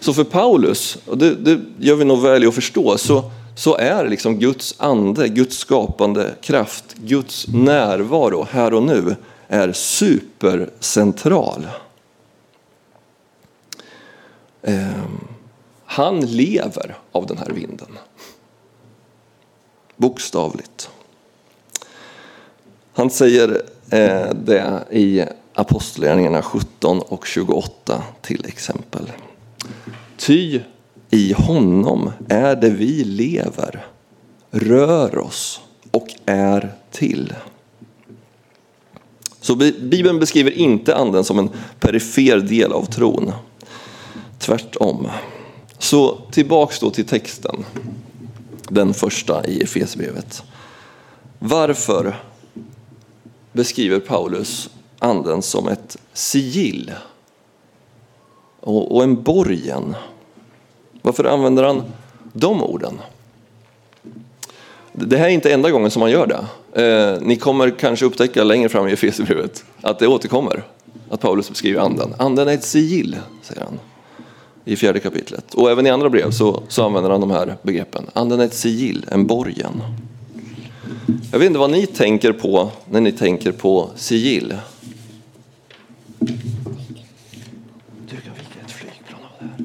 så 0.00 0.12
för 0.12 0.24
Paulus, 0.24 0.98
och 1.06 1.18
det, 1.18 1.34
det 1.34 1.60
gör 1.78 1.96
vi 1.96 2.04
nog 2.04 2.22
väl 2.22 2.44
i 2.44 2.46
att 2.46 2.54
förstå, 2.54 2.98
så, 2.98 3.30
så 3.56 3.76
är 3.76 4.08
liksom 4.08 4.38
Guds 4.38 4.74
ande, 4.78 5.28
Guds 5.28 5.58
skapande 5.58 6.34
kraft, 6.40 6.94
Guds 6.94 7.46
närvaro 7.48 8.46
här 8.50 8.74
och 8.74 8.82
nu 8.82 9.16
är 9.48 9.72
supercentral. 9.72 11.66
Ehm, 14.62 15.28
han 15.84 16.20
lever 16.20 16.96
av 17.12 17.26
den 17.26 17.38
här 17.38 17.50
vinden. 17.50 17.98
Bokstavligt. 19.96 20.90
Han 22.92 23.10
säger 23.10 23.62
eh, 23.90 24.34
det 24.34 24.84
i 24.90 25.24
Apostlagärningarna 25.54 26.42
17 26.42 27.00
och 27.00 27.26
28 27.26 28.02
till 28.22 28.46
exempel. 28.46 29.12
Ty 30.16 30.60
i 31.10 31.32
honom 31.32 32.12
är 32.28 32.56
det 32.56 32.70
vi 32.70 33.04
lever, 33.04 33.86
rör 34.50 35.18
oss 35.18 35.60
och 35.90 36.08
är 36.26 36.74
till. 36.90 37.34
Så 39.40 39.56
Bibeln 39.80 40.18
beskriver 40.18 40.50
inte 40.50 40.96
anden 40.96 41.24
som 41.24 41.38
en 41.38 41.50
perifer 41.80 42.38
del 42.38 42.72
av 42.72 42.84
tron. 42.84 43.32
Tvärtom. 44.38 45.08
Så 45.78 46.18
tillbaks 46.30 46.80
då 46.80 46.90
till 46.90 47.04
texten, 47.04 47.64
den 48.68 48.94
första 48.94 49.46
i 49.46 49.62
Efesierbrevet. 49.62 50.42
Varför 51.38 52.16
beskriver 53.52 54.00
Paulus 54.00 54.70
anden 54.98 55.42
som 55.42 55.68
ett 55.68 55.96
sigill 56.12 56.92
och, 58.60 59.02
en 59.02 59.22
borgen? 59.22 59.96
Varför 61.02 61.24
använder 61.24 61.62
han 61.62 61.82
de 62.32 62.62
orden? 62.62 63.00
Det 64.92 65.16
här 65.16 65.24
är 65.24 65.30
inte 65.30 65.52
enda 65.52 65.70
gången 65.70 65.90
som 65.90 66.02
han 66.02 66.10
gör 66.10 66.26
det. 66.26 66.44
Eh, 66.82 67.20
ni 67.22 67.36
kommer 67.36 67.70
kanske 67.70 68.06
upptäcka 68.06 68.44
längre 68.44 68.68
fram 68.68 68.88
i 68.88 68.92
Efesierbrevet 68.92 69.64
att 69.80 69.98
det 69.98 70.06
återkommer. 70.06 70.64
Att 71.10 71.20
Paulus 71.20 71.48
beskriver 71.48 71.80
anden. 71.80 72.14
Anden 72.18 72.48
är 72.48 72.54
ett 72.54 72.64
sigill, 72.64 73.16
säger 73.42 73.62
han 73.62 73.78
i 74.64 74.76
fjärde 74.76 75.00
kapitlet. 75.00 75.54
Och 75.54 75.70
även 75.70 75.86
i 75.86 75.90
andra 75.90 76.10
brev 76.10 76.30
så, 76.30 76.62
så 76.68 76.84
använder 76.84 77.10
han 77.10 77.20
de 77.20 77.30
här 77.30 77.56
begreppen. 77.62 78.06
Anden 78.12 78.40
är 78.40 78.44
ett 78.44 78.54
sigill, 78.54 79.06
en 79.10 79.26
borgen. 79.26 79.82
Jag 81.32 81.38
vet 81.38 81.46
inte 81.46 81.58
vad 81.58 81.70
ni 81.70 81.86
tänker 81.86 82.32
på 82.32 82.70
när 82.90 83.00
ni 83.00 83.12
tänker 83.12 83.52
på 83.52 83.90
sigill. 83.96 84.54
Du 86.18 88.16
kan 88.16 88.32
vika 88.34 88.60
ett 88.64 88.72
flygplan 88.72 89.20
av 89.22 89.30
det 89.38 89.46
här. 89.46 89.64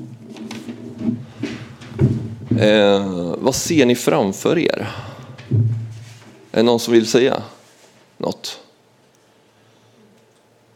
Eh, 2.60 3.36
vad 3.38 3.56
ser 3.56 3.86
ni 3.86 3.96
framför 3.96 4.58
er? 4.58 4.88
Är 6.52 6.58
det 6.58 6.64
någon 6.64 6.80
som 6.80 6.94
vill 6.94 7.08
säga 7.08 7.44
något? 8.18 8.60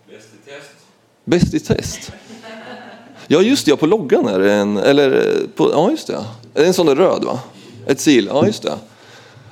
Bäst 0.10 0.28
i 0.34 0.50
test. 0.50 0.72
Bäst 1.24 1.54
i 1.54 1.60
test. 1.60 2.12
Ja 3.28 3.42
just 3.42 3.66
det, 3.66 3.70
ja, 3.70 3.78
på 3.78 3.86
loggan 3.86 4.28
är 4.28 4.40
det 4.40 4.54
en, 4.54 4.78
eller 4.78 5.38
på, 5.56 5.72
ja 5.72 5.92
just 5.92 6.08
det. 6.08 6.26
Är 6.54 6.66
en 6.66 6.74
sån 6.74 6.86
där 6.86 6.96
röd 6.96 7.24
va? 7.24 7.40
Ett 7.88 8.00
sil, 8.06 8.26
ja 8.26 8.46
just 8.46 8.64
det. 8.64 8.74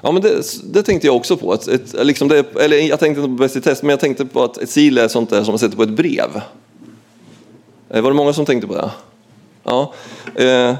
Ja 0.02 0.12
men 0.12 0.22
det, 0.22 0.44
det 0.64 0.84
tänkte 0.84 1.08
jag 1.08 1.16
också 1.16 1.38
på. 1.38 1.54
Ett, 1.54 1.68
ett, 1.68 2.06
liksom 2.06 2.28
det, 2.28 2.56
eller 2.56 2.78
jag 2.78 3.00
tänkte 3.00 3.22
inte 3.22 3.38
på 3.38 3.44
Bäst 3.44 3.56
i 3.56 3.62
test, 3.62 3.84
men 3.84 3.90
jag 3.90 4.00
tänkte 4.00 4.26
på 4.26 4.44
att 4.44 4.58
ett 4.58 4.70
sil 4.76 4.98
är 4.98 5.08
sånt 5.08 5.30
där 5.30 5.44
som 5.44 5.52
man 5.52 5.60
sätter 5.60 5.78
på 5.78 5.84
ett 5.84 5.90
brev. 5.90 6.42
Eh, 7.90 8.02
var 8.02 8.12
det 8.12 8.16
många 8.16 8.34
som 8.34 8.46
tänkte 8.46 8.68
på 8.68 8.76
det? 8.76 8.92
Ja. 9.64 9.94
Eh, 10.36 10.76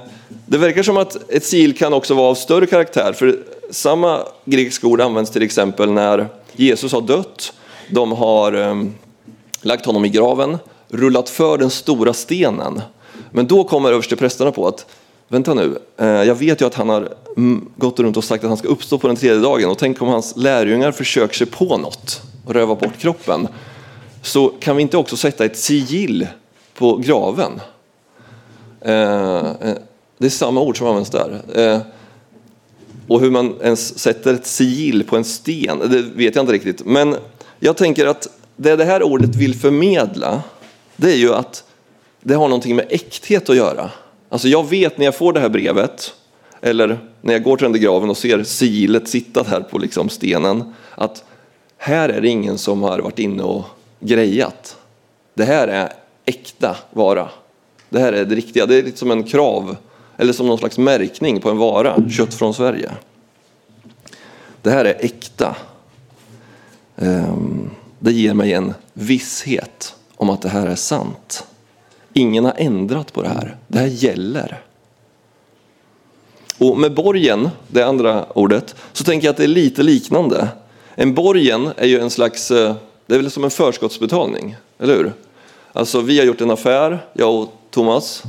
det 0.46 0.58
verkar 0.58 0.84
som 0.84 0.98
att 0.98 1.32
ett 1.32 1.46
sil 1.52 1.72
kan 1.78 1.94
också 1.94 2.14
vara 2.14 2.30
av 2.30 2.36
större 2.36 2.66
karaktär. 2.66 3.14
För 3.14 3.40
samma 3.70 4.20
grekiska 4.46 4.88
ord 4.88 5.02
används 5.02 5.32
till 5.32 5.42
exempel 5.42 5.92
när 5.92 6.28
Jesus 6.54 6.94
har 6.94 7.02
dött. 7.02 7.54
De 7.90 8.12
har 8.12 8.54
eh, 8.54 8.84
lagt 9.62 9.86
honom 9.86 10.06
i 10.06 10.10
graven 10.10 10.58
rullat 10.90 11.30
för 11.30 11.58
den 11.58 11.70
stora 11.70 12.14
stenen. 12.14 12.82
Men 13.32 13.48
då 13.48 13.64
kommer 13.64 13.92
översteprästerna 13.92 14.52
på 14.52 14.68
att 14.68 14.86
vänta 15.28 15.54
nu, 15.54 15.78
eh, 15.98 16.08
jag 16.08 16.36
vet 16.36 16.62
ju 16.62 16.66
att 16.66 16.76
han 16.76 16.90
har 16.90 17.10
mm, 17.38 17.70
gått 17.76 18.00
runt 18.00 18.18
och 18.18 18.24
sagt 18.24 18.44
att 18.44 18.50
han 18.50 18.58
ska 18.58 18.68
uppstå 18.68 18.98
på 18.98 19.08
den 19.08 19.16
tredje 19.16 19.40
dagen 19.40 19.70
och 19.70 19.78
tänk 19.78 20.02
om 20.02 20.08
hans 20.08 20.34
lärjungar 20.36 20.92
försöker 20.92 21.36
sig 21.36 21.48
på 21.48 21.78
något 21.78 22.22
och 22.46 22.54
röva 22.54 22.76
bort 22.76 22.98
kroppen. 22.98 23.48
Så 24.22 24.48
kan 24.48 24.76
vi 24.76 24.82
inte 24.82 24.98
också 24.98 25.18
sätta 25.18 25.46
ett 25.46 25.58
sigill 25.58 26.28
på 26.74 26.96
graven? 26.96 27.62
Eh, 28.82 29.52
eh, 29.62 29.76
det 30.22 30.28
är 30.28 30.30
samma 30.30 30.62
ord 30.62 30.78
som 30.78 30.88
används 30.88 31.10
där. 31.10 31.42
Eh, 31.56 31.82
och 33.08 33.22
hur 33.22 33.32
man 33.32 33.56
ens 33.62 34.00
sätter 34.00 34.34
ett 34.34 34.46
sigill 34.46 35.04
på 35.04 35.18
en 35.18 35.24
sten, 35.24 35.80
det 35.80 36.02
vet 36.02 36.36
jag 36.36 36.44
inte 36.44 36.54
riktigt. 36.54 36.86
Men 36.86 37.16
jag 37.60 37.78
tänker 37.78 38.06
att 38.06 38.28
det 38.56 38.76
det 38.76 38.86
här 38.86 39.04
ordet 39.04 39.36
vill 39.36 39.56
förmedla 39.56 40.44
det 40.96 41.12
är 41.12 41.16
ju 41.16 41.34
att 41.34 41.64
det 42.22 42.34
har 42.34 42.48
någonting 42.48 42.76
med 42.76 42.86
äkthet 42.90 43.50
att 43.50 43.56
göra. 43.56 43.92
Alltså 44.30 44.48
jag 44.48 44.70
vet 44.70 44.98
när 44.98 45.06
jag 45.06 45.16
får 45.16 45.34
det 45.34 45.40
här 45.40 45.50
brevet, 45.50 46.14
eller 46.62 47.00
när 47.22 47.34
jag 47.34 47.44
går 47.44 47.58
till 47.58 47.64
den 47.64 47.72
där 47.72 47.80
graven 47.80 48.10
och 48.10 48.18
ser 48.18 48.44
sigillet 48.44 49.08
sitta 49.08 49.44
där 49.44 49.62
på 49.62 49.78
liksom 49.78 50.10
stenen, 50.10 50.74
att 50.96 51.24
här 51.78 52.10
är 52.10 52.22
det 52.22 52.28
ingen 52.28 52.58
som 52.58 52.84
har 52.84 53.00
varit 53.00 53.20
inne 53.20 53.44
och 53.44 53.66
grejat. 54.00 54.78
Det 55.34 55.44
här 55.44 55.68
är 55.68 55.94
äkta 56.26 56.78
vara. 56.92 57.30
Det 57.90 58.00
här 58.00 58.14
är 58.14 58.26
det 58.26 58.36
riktiga. 58.36 58.66
Det 58.66 58.76
är 58.76 58.84
lite 58.84 58.98
som 58.98 59.12
en 59.12 59.24
krav, 59.24 59.76
eller 60.22 60.34
som 60.34 60.48
någon 60.48 60.58
slags 60.58 60.78
märkning 60.78 61.42
på 61.42 61.50
en 61.50 61.58
vara, 61.58 62.10
kött 62.10 62.34
från 62.34 62.54
Sverige. 62.54 62.92
Det 64.62 64.72
här 64.72 64.86
är 64.86 65.06
äkta. 65.06 65.56
Ehm, 66.98 67.70
det 68.00 68.12
ger 68.12 68.34
mig 68.34 68.54
en 68.54 68.74
visshet 68.94 69.96
om 70.16 70.30
att 70.30 70.42
det 70.42 70.50
här 70.50 70.68
är 70.68 70.76
sant. 70.76 71.48
Ingen 72.14 72.46
har 72.46 72.54
ändrat 72.58 73.14
på 73.14 73.22
det 73.22 73.30
här. 73.30 73.58
Det 73.68 73.80
här 73.80 73.88
gäller. 73.88 74.62
Och 76.58 76.78
med 76.78 76.94
borgen, 76.94 77.50
det 77.68 77.84
andra 77.84 78.26
ordet, 78.26 78.76
så 78.94 79.04
tänker 79.04 79.28
jag 79.28 79.32
att 79.32 79.38
det 79.38 79.44
är 79.44 79.48
lite 79.48 79.84
liknande. 79.84 80.48
En 80.96 81.14
borgen 81.14 81.70
är 81.78 81.88
ju 81.88 82.00
en 82.00 82.10
slags, 82.10 82.52
eh, 82.52 82.76
det 83.06 83.16
är 83.16 83.20
väl 83.20 83.32
som 83.32 83.44
en 83.44 83.52
förskottsbetalning, 83.52 84.56
eller 84.80 84.96
hur? 84.96 85.14
Alltså 85.74 86.02
vi 86.02 86.20
har 86.20 86.26
gjort 86.26 86.42
en 86.42 86.52
affär, 86.52 87.06
jag 87.14 87.36
och 87.36 87.54
Thomas. 87.72 88.24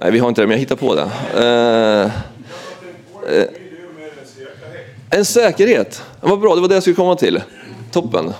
Nej, 0.00 0.10
vi 0.10 0.18
har 0.18 0.28
inte 0.28 0.40
det, 0.40 0.46
men 0.46 0.54
jag 0.54 0.60
hittar 0.60 0.76
på 0.76 0.94
det. 0.94 1.10
Eh, 1.34 2.04
eh, 3.36 3.46
en 5.10 5.24
säkerhet. 5.24 6.02
Vad 6.20 6.40
bra, 6.40 6.54
det 6.54 6.60
var 6.60 6.68
det 6.68 6.74
jag 6.74 6.82
skulle 6.82 6.96
komma 6.96 7.16
till. 7.16 7.42
Toppen. 7.92 8.32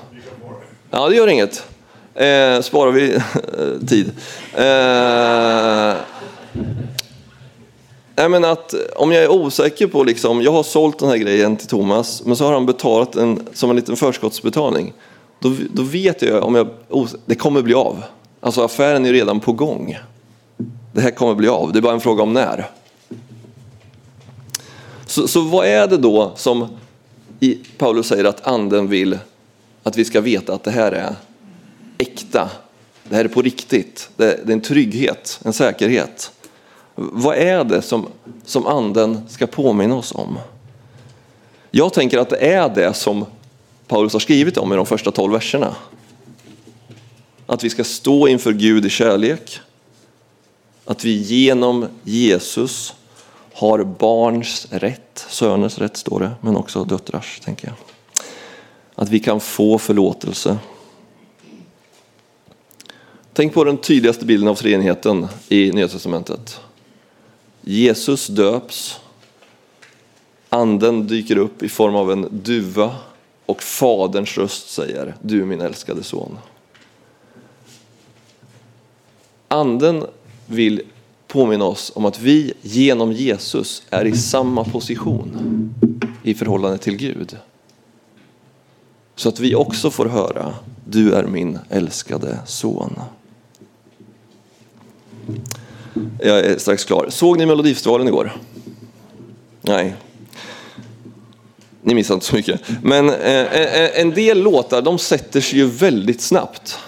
Ja, 0.90 1.08
det 1.08 1.16
gör 1.16 1.28
inget 1.28 1.64
eh, 2.14 2.60
sparar 2.60 2.90
vi 2.90 3.14
eh, 3.14 3.86
tid. 3.88 4.10
Eh, 4.54 5.94
Nej, 8.14 8.28
men 8.28 8.44
att 8.44 8.74
om 8.96 9.12
jag 9.12 9.24
är 9.24 9.30
osäker 9.30 9.86
på, 9.86 10.04
liksom, 10.04 10.42
jag 10.42 10.52
har 10.52 10.62
sålt 10.62 10.98
den 10.98 11.08
här 11.08 11.16
grejen 11.16 11.56
till 11.56 11.68
Thomas, 11.68 12.22
men 12.24 12.36
så 12.36 12.44
har 12.44 12.52
han 12.52 12.66
betalat 12.66 13.16
en, 13.16 13.46
som 13.52 13.70
en 13.70 13.76
liten 13.76 13.96
förskottsbetalning. 13.96 14.92
Då, 15.38 15.52
då 15.72 15.82
vet 15.82 16.22
jag 16.22 16.44
om 16.44 16.54
jag, 16.54 16.68
det 17.26 17.34
kommer 17.34 17.62
bli 17.62 17.74
av. 17.74 18.02
Alltså 18.40 18.62
affären 18.62 19.06
är 19.06 19.12
redan 19.12 19.40
på 19.40 19.52
gång. 19.52 19.98
Det 20.92 21.00
här 21.00 21.10
kommer 21.10 21.34
bli 21.34 21.48
av, 21.48 21.72
det 21.72 21.78
är 21.78 21.82
bara 21.82 21.94
en 21.94 22.00
fråga 22.00 22.22
om 22.22 22.32
när. 22.32 22.70
Så, 25.06 25.28
så 25.28 25.40
vad 25.40 25.66
är 25.66 25.88
det 25.88 25.96
då 25.96 26.32
som 26.36 26.68
Paulus 27.78 28.06
säger 28.06 28.24
att 28.24 28.46
anden 28.46 28.88
vill 28.88 29.18
att 29.82 29.96
vi 29.96 30.04
ska 30.04 30.20
veta 30.20 30.54
att 30.54 30.64
det 30.64 30.70
här 30.70 30.92
är 30.92 31.14
äkta. 31.98 32.50
Det 33.04 33.16
här 33.16 33.24
är 33.24 33.28
på 33.28 33.42
riktigt. 33.42 34.10
Det 34.16 34.48
är 34.48 34.50
en 34.50 34.60
trygghet, 34.60 35.40
en 35.44 35.52
säkerhet. 35.52 36.32
Vad 36.94 37.36
är 37.36 37.64
det 37.64 37.82
som, 37.82 38.06
som 38.44 38.66
anden 38.66 39.28
ska 39.28 39.46
påminna 39.46 39.94
oss 39.94 40.12
om? 40.12 40.38
Jag 41.70 41.92
tänker 41.92 42.18
att 42.18 42.30
det 42.30 42.52
är 42.52 42.68
det 42.68 42.94
som 42.94 43.26
Paulus 43.86 44.12
har 44.12 44.20
skrivit 44.20 44.58
om 44.58 44.72
i 44.72 44.76
de 44.76 44.86
första 44.86 45.10
tolv 45.10 45.32
verserna. 45.32 45.74
Att 47.46 47.64
vi 47.64 47.70
ska 47.70 47.84
stå 47.84 48.28
inför 48.28 48.52
Gud 48.52 48.86
i 48.86 48.90
kärlek. 48.90 49.60
Att 50.84 51.04
vi 51.04 51.10
genom 51.10 51.86
Jesus 52.04 52.94
har 53.52 53.84
barns 53.84 54.66
rätt, 54.70 55.26
söners 55.28 55.78
rätt 55.78 55.96
står 55.96 56.20
det, 56.20 56.30
men 56.40 56.56
också 56.56 56.84
döttrars 56.84 57.40
tänker 57.40 57.66
jag. 57.68 57.76
Att 58.94 59.08
vi 59.08 59.20
kan 59.20 59.40
få 59.40 59.78
förlåtelse. 59.78 60.58
Tänk 63.32 63.54
på 63.54 63.64
den 63.64 63.78
tydligaste 63.78 64.24
bilden 64.24 64.48
av 64.48 64.54
treenigheten 64.54 65.28
i 65.48 65.72
Nya 65.72 65.88
Testamentet. 65.88 66.60
Jesus 67.60 68.26
döps, 68.26 69.00
anden 70.48 71.06
dyker 71.06 71.36
upp 71.36 71.62
i 71.62 71.68
form 71.68 71.94
av 71.94 72.12
en 72.12 72.28
duva 72.30 72.96
och 73.46 73.62
faderns 73.62 74.38
röst 74.38 74.70
säger 74.70 75.14
du 75.22 75.44
min 75.44 75.60
älskade 75.60 76.02
son. 76.02 76.38
Anden 79.48 80.06
vill 80.50 80.82
påminna 81.26 81.64
oss 81.64 81.92
om 81.94 82.04
att 82.04 82.20
vi 82.20 82.52
genom 82.62 83.12
Jesus 83.12 83.82
är 83.90 84.04
i 84.04 84.16
samma 84.16 84.64
position 84.64 85.74
i 86.22 86.34
förhållande 86.34 86.78
till 86.78 86.96
Gud. 86.96 87.36
Så 89.16 89.28
att 89.28 89.40
vi 89.40 89.54
också 89.54 89.90
får 89.90 90.06
höra 90.06 90.54
du 90.84 91.14
är 91.14 91.24
min 91.24 91.58
älskade 91.68 92.38
son. 92.46 93.00
Jag 96.18 96.38
är 96.38 96.58
strax 96.58 96.84
klar. 96.84 97.06
Såg 97.10 97.38
ni 97.38 97.46
Melodifestivalen 97.46 98.08
igår? 98.08 98.32
Nej. 99.62 99.94
Ni 101.82 101.94
missade 101.94 102.14
inte 102.14 102.26
så 102.26 102.36
mycket. 102.36 102.60
Men 102.82 103.08
eh, 103.08 103.14
eh, 103.14 103.82
eh 103.82 104.00
en 104.00 104.10
del 104.10 104.42
låtar 104.42 104.82
de 104.82 104.98
sätter 104.98 105.40
sig 105.40 105.58
ju 105.58 105.66
väldigt 105.66 106.20
snabbt. 106.20 106.78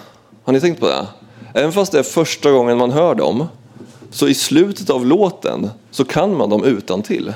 Har 0.43 0.53
ni 0.53 0.61
tänkt 0.61 0.79
på 0.79 0.87
det? 0.87 1.07
Även 1.53 1.71
fast 1.71 1.91
det 1.91 1.99
är 1.99 2.03
första 2.03 2.51
gången 2.51 2.77
man 2.77 2.91
hör 2.91 3.15
dem 3.15 3.47
så 4.11 4.27
i 4.27 4.33
slutet 4.33 4.89
av 4.89 5.05
låten 5.05 5.69
så 5.91 6.05
kan 6.05 6.37
man 6.37 6.49
dem 6.49 6.63
utan 6.63 7.01
till. 7.01 7.33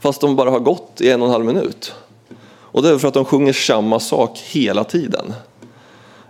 Fast 0.00 0.20
de 0.20 0.36
bara 0.36 0.50
har 0.50 0.58
gått 0.58 1.00
i 1.00 1.10
en 1.10 1.22
och 1.22 1.26
en 1.26 1.32
halv 1.32 1.44
minut. 1.44 1.92
Och 2.72 2.82
det 2.82 2.88
är 2.88 2.98
för 2.98 3.08
att 3.08 3.14
de 3.14 3.24
sjunger 3.24 3.52
samma 3.52 4.00
sak 4.00 4.38
hela 4.38 4.84
tiden. 4.84 5.32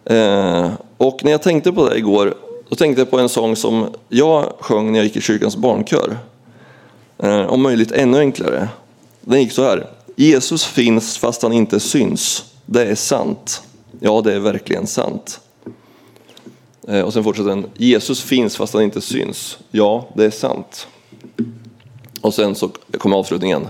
Eh, 0.05 0.71
och 0.97 1.25
när 1.25 1.31
jag 1.31 1.43
tänkte 1.43 1.73
på 1.73 1.89
det 1.89 1.99
igår, 1.99 2.35
då 2.69 2.77
tänkte 2.77 3.01
jag 3.01 3.11
på 3.11 3.19
en 3.19 3.29
sång 3.29 3.57
som 3.57 3.87
jag 4.09 4.53
sjöng 4.61 4.93
när 4.93 4.99
jag 4.99 5.05
gick 5.05 5.17
i 5.17 5.21
kyrkans 5.21 5.57
barnkör. 5.57 6.19
Eh, 7.19 7.47
om 7.47 7.63
möjligt 7.63 7.93
ännu 7.93 8.19
enklare. 8.19 8.69
Den 9.21 9.41
gick 9.41 9.53
så 9.53 9.65
här. 9.65 9.87
Jesus 10.17 10.65
finns 10.65 11.19
fast 11.19 11.43
han 11.43 11.53
inte 11.53 11.81
syns. 11.81 12.45
Det 12.67 12.85
är 12.85 12.95
sant. 12.95 13.63
Ja, 14.01 14.21
det 14.21 14.35
är 14.35 14.39
verkligen 14.39 14.87
sant. 14.87 15.41
Eh, 16.91 17.01
och 17.01 17.13
sen 17.13 17.25
fortsätter 17.25 17.49
den. 17.49 17.67
Jesus 17.77 18.23
finns 18.23 18.57
fast 18.57 18.75
han 18.75 18.83
inte 18.83 19.01
syns. 19.01 19.59
Ja, 19.71 20.09
det 20.15 20.25
är 20.25 20.31
sant. 20.31 20.87
Och 22.21 22.35
sen 22.35 22.55
så 22.55 22.71
kommer 22.99 23.17
avslutningen. 23.17 23.67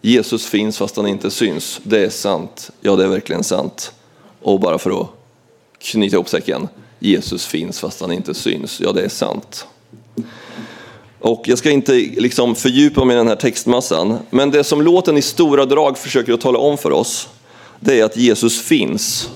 Jesus 0.00 0.46
finns 0.46 0.78
fast 0.78 0.96
han 0.96 1.06
inte 1.06 1.30
syns. 1.30 1.80
Det 1.82 2.04
är 2.04 2.10
sant. 2.10 2.70
Ja, 2.80 2.96
det 2.96 3.04
är 3.04 3.08
verkligen 3.08 3.44
sant. 3.44 3.92
Och 4.42 4.60
bara 4.60 4.78
för 4.78 5.00
att 5.00 5.06
knyta 5.78 6.16
ihop 6.16 6.28
säcken. 6.28 6.68
Jesus 6.98 7.46
finns 7.46 7.80
fast 7.80 8.00
han 8.00 8.12
inte 8.12 8.34
syns. 8.34 8.80
Ja, 8.80 8.92
det 8.92 9.02
är 9.02 9.08
sant. 9.08 9.66
Och 11.18 11.42
jag 11.48 11.58
ska 11.58 11.70
inte 11.70 11.92
liksom 11.92 12.54
fördjupa 12.54 13.04
mig 13.04 13.14
i 13.14 13.18
den 13.18 13.28
här 13.28 13.36
textmassan, 13.36 14.18
men 14.30 14.50
det 14.50 14.64
som 14.64 14.82
låten 14.82 15.16
i 15.16 15.22
stora 15.22 15.64
drag 15.64 15.98
försöker 15.98 16.32
att 16.32 16.40
tala 16.40 16.58
om 16.58 16.78
för 16.78 16.92
oss, 16.92 17.28
det 17.80 18.00
är 18.00 18.04
att 18.04 18.16
Jesus 18.16 18.62
finns 18.62 19.30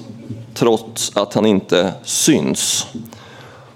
trots 0.55 1.17
att 1.17 1.35
han 1.35 1.47
inte 1.47 1.95
syns. 2.05 2.87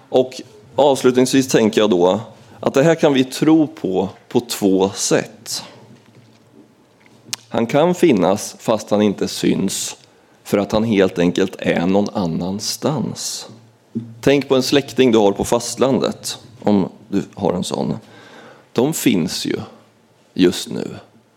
Och 0.08 0.40
avslutningsvis 0.76 1.48
tänker 1.48 1.80
jag 1.80 1.90
då 1.90 2.20
att 2.60 2.74
det 2.74 2.82
här 2.82 2.94
kan 2.94 3.12
vi 3.12 3.24
tro 3.24 3.66
på 3.66 4.08
på 4.28 4.40
två 4.40 4.90
sätt. 4.90 5.62
Han 7.48 7.66
kan 7.66 7.94
finnas 7.94 8.56
fast 8.58 8.90
han 8.90 9.02
inte 9.02 9.28
syns 9.28 9.96
för 10.44 10.58
att 10.58 10.72
han 10.72 10.84
helt 10.84 11.18
enkelt 11.18 11.56
är 11.58 11.86
någon 11.86 12.08
annanstans. 12.14 13.48
Tänk 14.20 14.48
på 14.48 14.56
en 14.56 14.62
släkting 14.62 15.12
du 15.12 15.18
har 15.18 15.32
på 15.32 15.44
fastlandet, 15.44 16.38
om 16.62 16.88
du 17.08 17.22
har 17.34 17.52
en 17.52 17.64
sån. 17.64 17.96
De 18.72 18.94
finns 18.94 19.46
ju 19.46 19.56
just 20.34 20.70
nu, 20.70 20.88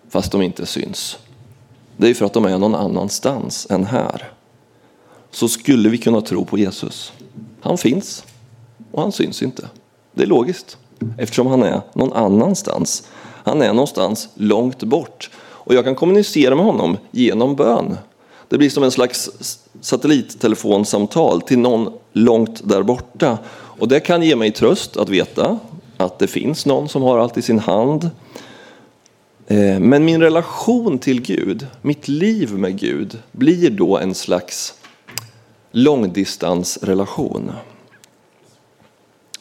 fast 0.09 0.31
de 0.31 0.41
inte 0.41 0.65
syns. 0.65 1.17
Det 1.97 2.09
är 2.09 2.13
för 2.13 2.25
att 2.25 2.33
de 2.33 2.45
är 2.45 2.57
någon 2.57 2.75
annanstans 2.75 3.67
än 3.69 3.85
här. 3.85 4.31
Så 5.31 5.47
skulle 5.47 5.89
vi 5.89 5.97
kunna 5.97 6.21
tro 6.21 6.45
på 6.45 6.57
Jesus. 6.57 7.13
Han 7.61 7.77
finns 7.77 8.23
och 8.91 9.01
han 9.01 9.11
syns 9.11 9.43
inte. 9.43 9.69
Det 10.13 10.23
är 10.23 10.27
logiskt 10.27 10.77
eftersom 11.17 11.47
han 11.47 11.63
är 11.63 11.81
någon 11.93 12.13
annanstans. 12.13 13.03
Han 13.43 13.61
är 13.61 13.73
någonstans 13.73 14.29
långt 14.35 14.83
bort 14.83 15.29
och 15.37 15.75
jag 15.75 15.83
kan 15.83 15.95
kommunicera 15.95 16.55
med 16.55 16.65
honom 16.65 16.97
genom 17.11 17.55
bön. 17.55 17.97
Det 18.47 18.57
blir 18.57 18.69
som 18.69 18.83
en 18.83 18.91
slags 18.91 19.29
satellittelefonsamtal 19.81 21.41
till 21.41 21.59
någon 21.59 21.93
långt 22.13 22.61
där 22.69 22.83
borta. 22.83 23.37
Och 23.53 23.87
det 23.87 23.99
kan 23.99 24.23
ge 24.23 24.35
mig 24.35 24.51
tröst 24.51 24.97
att 24.97 25.09
veta 25.09 25.59
att 25.97 26.19
det 26.19 26.27
finns 26.27 26.65
någon 26.65 26.89
som 26.89 27.01
har 27.01 27.19
allt 27.19 27.37
i 27.37 27.41
sin 27.41 27.59
hand. 27.59 28.09
Eh, 29.47 29.79
men 29.79 30.05
min 30.05 30.21
relation 30.21 30.99
till 30.99 31.21
Gud, 31.21 31.67
mitt 31.81 32.07
liv 32.07 32.53
med 32.53 32.79
Gud, 32.79 33.17
blir 33.31 33.69
då 33.69 33.97
en 33.97 34.15
slags 34.15 34.73
långdistansrelation. 35.71 37.51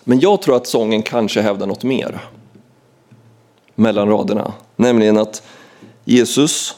Men 0.04 0.20
jag 0.20 0.42
tror 0.42 0.56
att 0.56 0.66
sången 0.66 1.02
kanske 1.02 1.40
hävdar 1.40 1.66
något 1.66 1.84
mer 1.84 2.20
mellan 3.74 4.08
raderna. 4.08 4.52
Nämligen 4.76 5.18
att 5.18 5.42
Jesus 6.04 6.76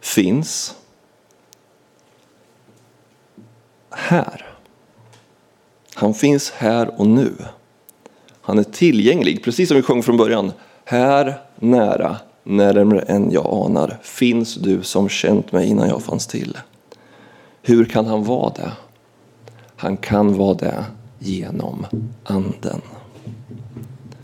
finns 0.00 0.74
här. 3.90 4.46
Han 5.94 6.14
finns 6.14 6.50
här 6.50 7.00
och 7.00 7.06
nu. 7.06 7.32
Han 8.40 8.58
är 8.58 8.64
tillgänglig, 8.64 9.44
precis 9.44 9.68
som 9.68 9.76
vi 9.76 9.82
sjöng 9.82 10.02
från 10.02 10.16
början. 10.16 10.52
Här 10.84 11.40
nära, 11.56 12.16
närmare 12.42 13.00
än 13.00 13.30
jag 13.30 13.46
anar, 13.46 13.98
finns 14.02 14.54
du 14.54 14.82
som 14.82 15.08
känt 15.08 15.52
mig 15.52 15.68
innan 15.68 15.88
jag 15.88 16.02
fanns 16.02 16.26
till. 16.26 16.58
Hur 17.68 17.84
kan 17.84 18.06
han 18.06 18.24
vara 18.24 18.52
det? 18.56 18.72
Han 19.76 19.96
kan 19.96 20.36
vara 20.36 20.54
det 20.54 20.84
genom 21.18 21.86
anden. 22.24 22.80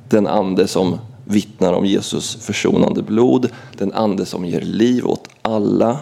Den 0.09 0.27
ande 0.27 0.69
som 0.69 0.99
vittnar 1.25 1.73
om 1.73 1.87
Jesus 1.87 2.37
försonande 2.37 3.03
blod, 3.03 3.51
den 3.79 3.93
ande 3.93 4.27
som 4.27 4.45
ger 4.45 4.61
liv 4.61 5.07
åt 5.07 5.29
alla, 5.43 5.99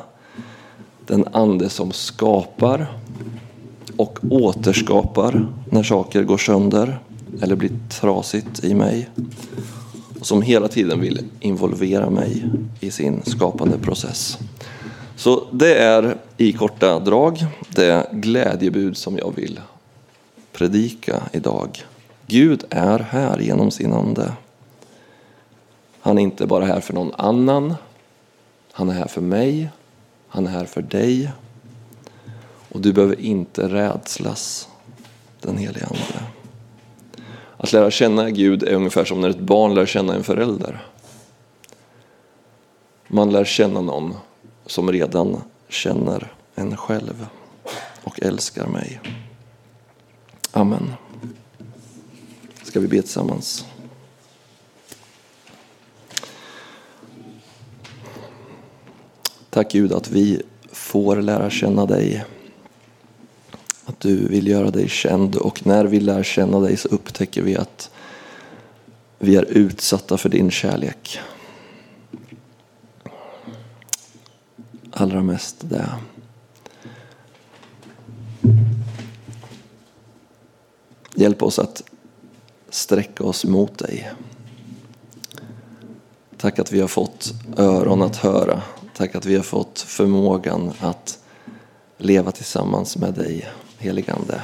den 1.07 1.25
ande 1.33 1.69
som 1.69 1.93
skapar 1.93 2.99
och 3.97 4.19
återskapar 4.31 5.49
när 5.71 5.83
saker 5.83 6.23
går 6.25 6.39
sönder 6.39 6.99
eller 7.41 7.57
blir 7.57 7.73
trasigt 7.89 8.65
i 8.65 8.75
mig. 8.75 9.09
Och 10.21 10.27
som 10.27 10.43
hela 10.43 10.69
tiden 10.69 11.01
vill 11.01 11.21
involvera 11.41 12.11
mig 12.11 12.45
i 12.81 12.91
sin 12.91 13.23
skapande 13.25 13.79
process. 13.79 14.39
Så 15.17 15.47
det 15.53 15.75
är 15.75 16.17
i 16.37 16.53
korta 16.53 16.99
drag 16.99 17.47
det 17.69 18.07
glädjebud 18.13 18.97
som 18.97 19.19
jag 19.19 19.33
vill 19.37 19.61
predika 20.53 21.23
idag. 21.33 21.85
Gud 22.27 22.65
är 22.71 22.99
här 22.99 23.39
genom 23.39 23.71
sin 23.71 23.93
ande. 23.93 24.33
Han 26.01 26.19
är 26.19 26.23
inte 26.23 26.47
bara 26.47 26.65
här 26.65 26.81
för 26.81 26.95
någon 26.95 27.15
annan. 27.15 27.75
Han 28.73 28.89
är 28.89 28.93
här 28.93 29.09
för 29.09 29.21
mig. 29.21 29.69
Han 30.29 30.47
är 30.47 30.51
här 30.51 30.65
för 30.65 30.83
dig. 30.83 31.33
Och 32.69 32.81
du 32.81 32.93
behöver 32.93 33.21
inte 33.21 33.69
rädslas 33.69 34.69
den 35.41 35.59
helige 35.59 35.87
Ande. 35.87 36.27
Att 37.57 37.73
lära 37.73 37.91
känna 37.91 38.31
Gud 38.31 38.63
är 38.63 38.75
ungefär 38.75 39.05
som 39.05 39.21
när 39.21 39.29
ett 39.29 39.39
barn 39.39 39.75
lär 39.75 39.87
känna 39.87 40.15
en 40.15 40.25
förälder. 40.25 40.87
Man 43.09 43.31
lär 43.33 43.45
känna 43.45 43.81
någon 43.81 44.15
som 44.67 44.93
redan 44.93 45.43
känner 45.69 46.33
en 46.55 46.77
själv 46.77 47.27
och 48.05 48.23
älskar 48.23 48.67
mig. 48.67 49.01
Amen. 50.53 50.93
Ska 52.63 52.81
vi 52.81 52.89
be 52.89 53.03
tillsammans? 53.03 53.65
Tack 59.51 59.73
Gud 59.73 59.93
att 59.93 60.11
vi 60.11 60.43
får 60.73 61.17
lära 61.17 61.51
känna 61.51 61.87
dig. 61.87 62.25
Att 63.85 64.01
du 64.01 64.29
vill 64.29 64.47
göra 64.47 64.71
dig 64.71 64.89
känd 64.89 65.37
och 65.37 65.67
när 65.67 65.85
vi 65.85 66.01
lär 66.01 66.23
känna 66.23 66.61
dig 66.61 66.77
så 66.77 66.89
upptäcker 66.89 67.43
vi 67.43 67.57
att 67.57 67.91
vi 69.19 69.37
är 69.37 69.45
utsatta 69.45 70.19
för 70.19 70.29
din 70.29 70.51
kärlek. 70.51 71.19
Allra 75.13 75.23
mest 75.23 75.57
det. 75.61 75.89
Hjälp 81.15 81.43
oss 81.43 81.59
att 81.59 81.83
sträcka 82.71 83.25
oss 83.25 83.45
mot 83.45 83.79
dig. 83.79 84.13
Tack 86.37 86.59
att 86.59 86.73
vi 86.73 86.81
har 86.81 86.89
fått 86.89 87.35
öron 87.57 88.03
att 88.03 88.17
höra. 88.17 88.63
Tack 88.97 89.15
att 89.15 89.27
vi 89.27 89.37
har 89.37 89.43
fått 89.43 89.81
förmågan 89.81 90.73
att 90.81 91.19
leva 91.97 92.33
tillsammans 92.33 92.97
med 92.97 93.15
dig, 93.15 93.49
heligande. 93.79 94.43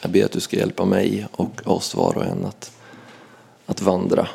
Jag 0.00 0.10
ber 0.10 0.24
att 0.24 0.32
du 0.32 0.40
ska 0.40 0.56
hjälpa 0.56 0.84
mig 0.84 1.26
och 1.32 1.60
oss 1.64 1.94
var 1.94 2.16
och 2.16 2.24
en 2.24 2.44
att, 2.44 2.72
att 3.66 3.82
vandra 3.82 4.28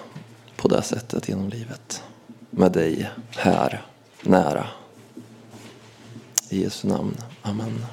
på 0.58 0.68
det 0.68 0.82
sättet 0.82 1.30
genom 1.30 1.50
livet. 1.50 2.04
Med 2.56 2.72
dig 2.72 3.12
här, 3.30 3.82
nära. 4.22 4.68
I 6.50 6.62
Jesu 6.62 6.88
namn. 6.88 7.18
Amen. 7.42 7.86